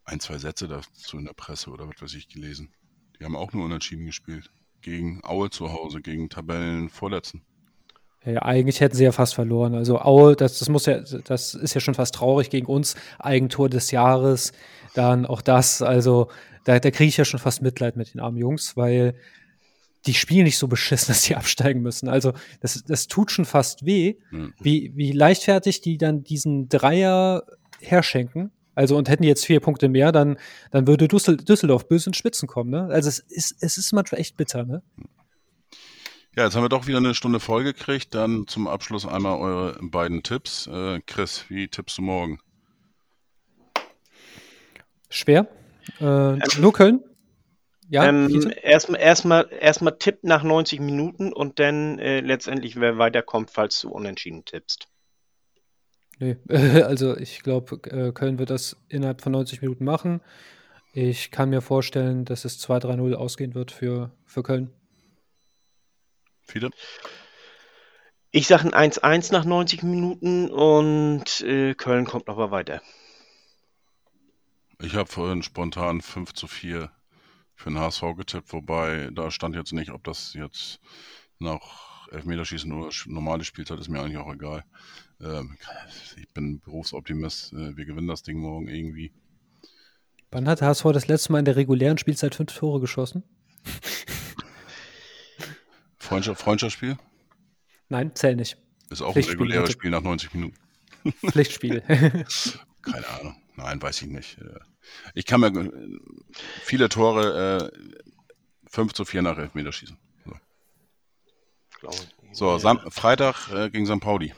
[0.04, 2.74] ein, zwei Sätze dazu in der Presse oder was weiß ich gelesen.
[3.18, 4.50] Die haben auch nur Unentschieden gespielt.
[4.82, 7.42] Gegen Aue zu Hause, gegen Tabellenvorletzten.
[8.24, 9.74] Ja, eigentlich hätten sie ja fast verloren.
[9.74, 12.94] Also Aue, das, das muss ja, das ist ja schon fast traurig gegen uns.
[13.18, 14.52] Eigentor des Jahres,
[14.94, 15.82] dann auch das.
[15.82, 16.28] Also
[16.64, 19.14] da, da kriege ich ja schon fast Mitleid mit den armen Jungs, weil
[20.06, 22.08] die spielen nicht so beschissen, dass die absteigen müssen.
[22.08, 24.54] Also das, das tut schon fast weh, mhm.
[24.60, 27.44] wie, wie leichtfertig die dann diesen Dreier
[27.80, 28.50] herschenken.
[28.74, 30.38] Also und hätten die jetzt vier Punkte mehr, dann,
[30.70, 32.70] dann würde Düssel, Düsseldorf böse in Spitzen kommen.
[32.70, 32.88] Ne?
[32.90, 34.64] Also es ist, es ist manchmal echt bitter.
[34.64, 34.82] Ne?
[36.36, 38.14] Ja, jetzt haben wir doch wieder eine Stunde voll gekriegt.
[38.14, 40.68] Dann zum Abschluss einmal eure beiden Tipps.
[40.68, 42.38] Äh, Chris, wie tippst du morgen?
[45.10, 45.48] Schwer.
[46.00, 47.04] Äh, ähm, nur Köln?
[47.88, 53.50] Ja, ähm, erstmal erstmal erstmal Tipp nach 90 Minuten und dann äh, letztendlich, wer weiterkommt,
[53.50, 54.86] falls du unentschieden tippst.
[56.20, 60.20] Nee, also ich glaube, äh, Köln wird das innerhalb von 90 Minuten machen.
[60.92, 64.70] Ich kann mir vorstellen, dass es 2-3-0 ausgehen wird für, für Köln.
[66.42, 66.70] Viele?
[68.30, 72.80] Ich sage ein 1-1 nach 90 Minuten und äh, Köln kommt noch mal weiter.
[74.82, 76.90] Ich habe vorhin spontan 5 zu 4
[77.54, 80.80] für den HSV getippt, wobei da stand jetzt nicht, ob das jetzt
[81.38, 84.64] nach Elfmeterschießen oder normale Spielzeit ist mir eigentlich auch egal.
[85.20, 85.58] Ähm,
[86.16, 87.52] ich bin Berufsoptimist.
[87.52, 89.12] Äh, wir gewinnen das Ding morgen irgendwie.
[90.30, 93.22] Wann hat HSV das letzte Mal in der regulären Spielzeit fünf Tore geschossen?
[95.98, 96.96] Freundschaft, Freundschaftsspiel?
[97.88, 98.56] Nein, zähl nicht.
[98.88, 100.56] Ist auch ein reguläres Spiel nach 90 Minuten.
[101.26, 101.80] Pflichtspiel.
[102.82, 103.36] Keine Ahnung.
[103.56, 104.38] Nein, weiß ich nicht.
[104.80, 105.72] Äh, ich kann mir
[106.62, 109.96] viele Tore äh, 5 zu 4 nach Elfmeter schießen.
[112.32, 114.00] So, so Freitag äh, gegen St.
[114.00, 114.34] Pauli.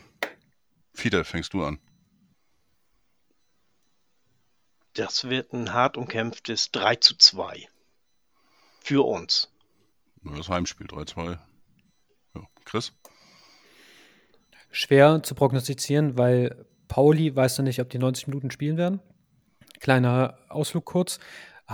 [0.94, 1.78] Fide, fängst du an.
[4.94, 7.68] Das wird ein hart umkämpftes 3 zu 2.
[8.80, 9.50] Für uns.
[10.22, 11.38] Das Heimspiel 3-2.
[12.34, 12.42] Ja.
[12.64, 12.92] Chris?
[14.70, 19.00] Schwer zu prognostizieren, weil Pauli weiß noch nicht, ob die 90 Minuten spielen werden.
[19.82, 21.18] Kleiner Ausflug kurz.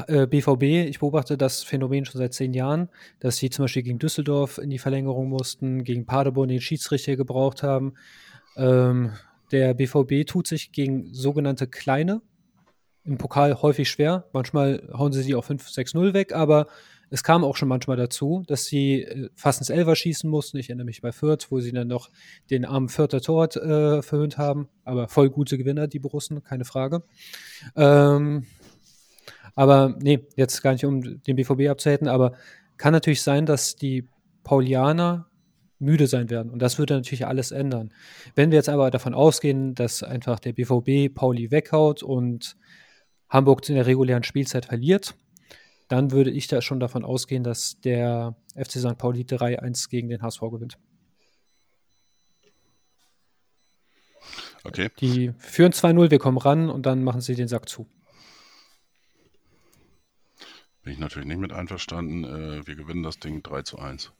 [0.07, 2.89] BVB, äh, ich beobachte das Phänomen schon seit zehn Jahren,
[3.21, 7.63] dass sie zum Beispiel gegen Düsseldorf in die Verlängerung mussten, gegen Paderborn den Schiedsrichter gebraucht
[7.63, 7.95] haben.
[8.57, 9.13] Ähm,
[9.53, 12.23] der BVB tut sich gegen sogenannte Kleine
[13.05, 14.25] im Pokal häufig schwer.
[14.33, 16.67] Manchmal hauen sie sie auf 5-6-0 weg, aber
[17.11, 20.59] es kam auch schon manchmal dazu, dass sie äh, fast ins Elfer schießen mussten.
[20.59, 22.11] Ich erinnere mich bei Fürth, wo sie dann noch
[22.51, 24.69] den armen Fürther Tor äh, verhöhnt haben.
[24.85, 27.03] Aber voll gute Gewinner, die Borussen, keine Frage.
[27.77, 28.47] Ähm,
[29.55, 32.35] aber nee, jetzt gar nicht, um den BVB abzuhätten, aber
[32.77, 34.07] kann natürlich sein, dass die
[34.45, 35.27] Paulianer
[35.81, 36.51] müde sein werden.
[36.51, 37.93] Und das würde natürlich alles ändern.
[38.35, 42.57] Wenn wir jetzt aber davon ausgehen, dass einfach der BVB Pauli weghaut und
[43.29, 45.15] Hamburg in der regulären Spielzeit verliert,
[45.89, 48.99] dann würde ich da schon davon ausgehen, dass der FC St.
[48.99, 50.79] Pauli 3-1 gegen den HSV gewinnt.
[54.65, 54.91] Okay.
[55.01, 57.89] Die führen 2-0, wir kommen ran und dann machen sie den Sack zu.
[60.83, 62.25] Bin ich natürlich nicht mit einverstanden.
[62.25, 64.13] Äh, wir gewinnen das Ding 3 zu 1.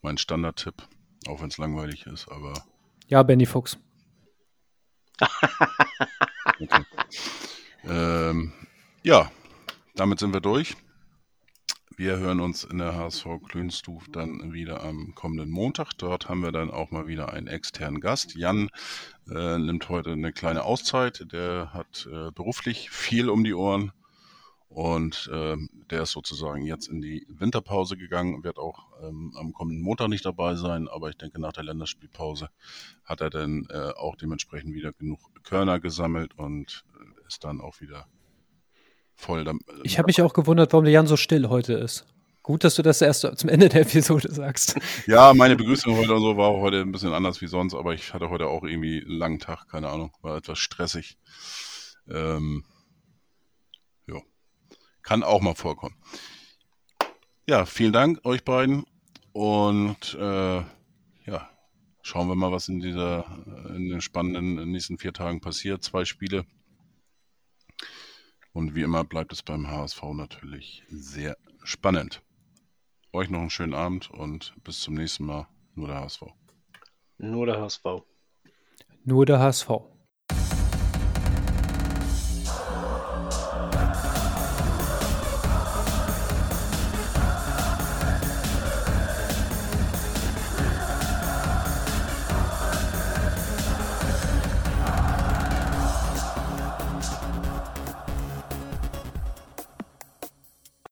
[0.00, 0.86] Mein Standardtipp,
[1.26, 2.54] auch wenn es langweilig ist, aber.
[3.08, 3.78] Ja, Benny Fuchs.
[6.60, 6.84] okay.
[7.84, 8.52] ähm,
[9.02, 9.30] ja,
[9.96, 10.76] damit sind wir durch.
[12.00, 15.92] Wir hören uns in der HSV Klönstuf dann wieder am kommenden Montag.
[15.98, 18.34] Dort haben wir dann auch mal wieder einen externen Gast.
[18.34, 18.70] Jan
[19.30, 21.30] äh, nimmt heute eine kleine Auszeit.
[21.30, 23.92] Der hat äh, beruflich viel um die Ohren.
[24.70, 29.82] Und ähm, der ist sozusagen jetzt in die Winterpause gegangen, wird auch ähm, am kommenden
[29.82, 32.48] Montag nicht dabei sein, aber ich denke, nach der Länderspielpause
[33.04, 37.82] hat er dann äh, auch dementsprechend wieder genug Körner gesammelt und äh, ist dann auch
[37.82, 38.06] wieder
[39.20, 39.46] voll.
[39.46, 39.52] Äh,
[39.84, 42.06] Ich habe mich auch gewundert, warum der Jan so still heute ist.
[42.42, 44.76] Gut, dass du das erst zum Ende der Episode sagst.
[45.06, 47.92] Ja, meine Begrüßung heute und so war auch heute ein bisschen anders wie sonst, aber
[47.94, 51.18] ich hatte heute auch irgendwie einen langen Tag, keine Ahnung, war etwas stressig.
[52.08, 52.64] Ähm,
[54.08, 54.16] ja,
[55.02, 55.94] kann auch mal vorkommen.
[57.46, 58.84] Ja, vielen Dank euch beiden
[59.32, 60.56] und äh,
[61.26, 61.50] ja,
[62.02, 63.26] schauen wir mal, was in dieser
[63.76, 65.84] in den spannenden nächsten vier Tagen passiert.
[65.84, 66.46] Zwei Spiele.
[68.52, 72.22] Und wie immer bleibt es beim HSV natürlich sehr spannend.
[73.12, 75.46] Euch noch einen schönen Abend und bis zum nächsten Mal.
[75.74, 76.22] Nur der HSV.
[77.18, 77.84] Nur der HSV.
[79.04, 79.70] Nur der HSV.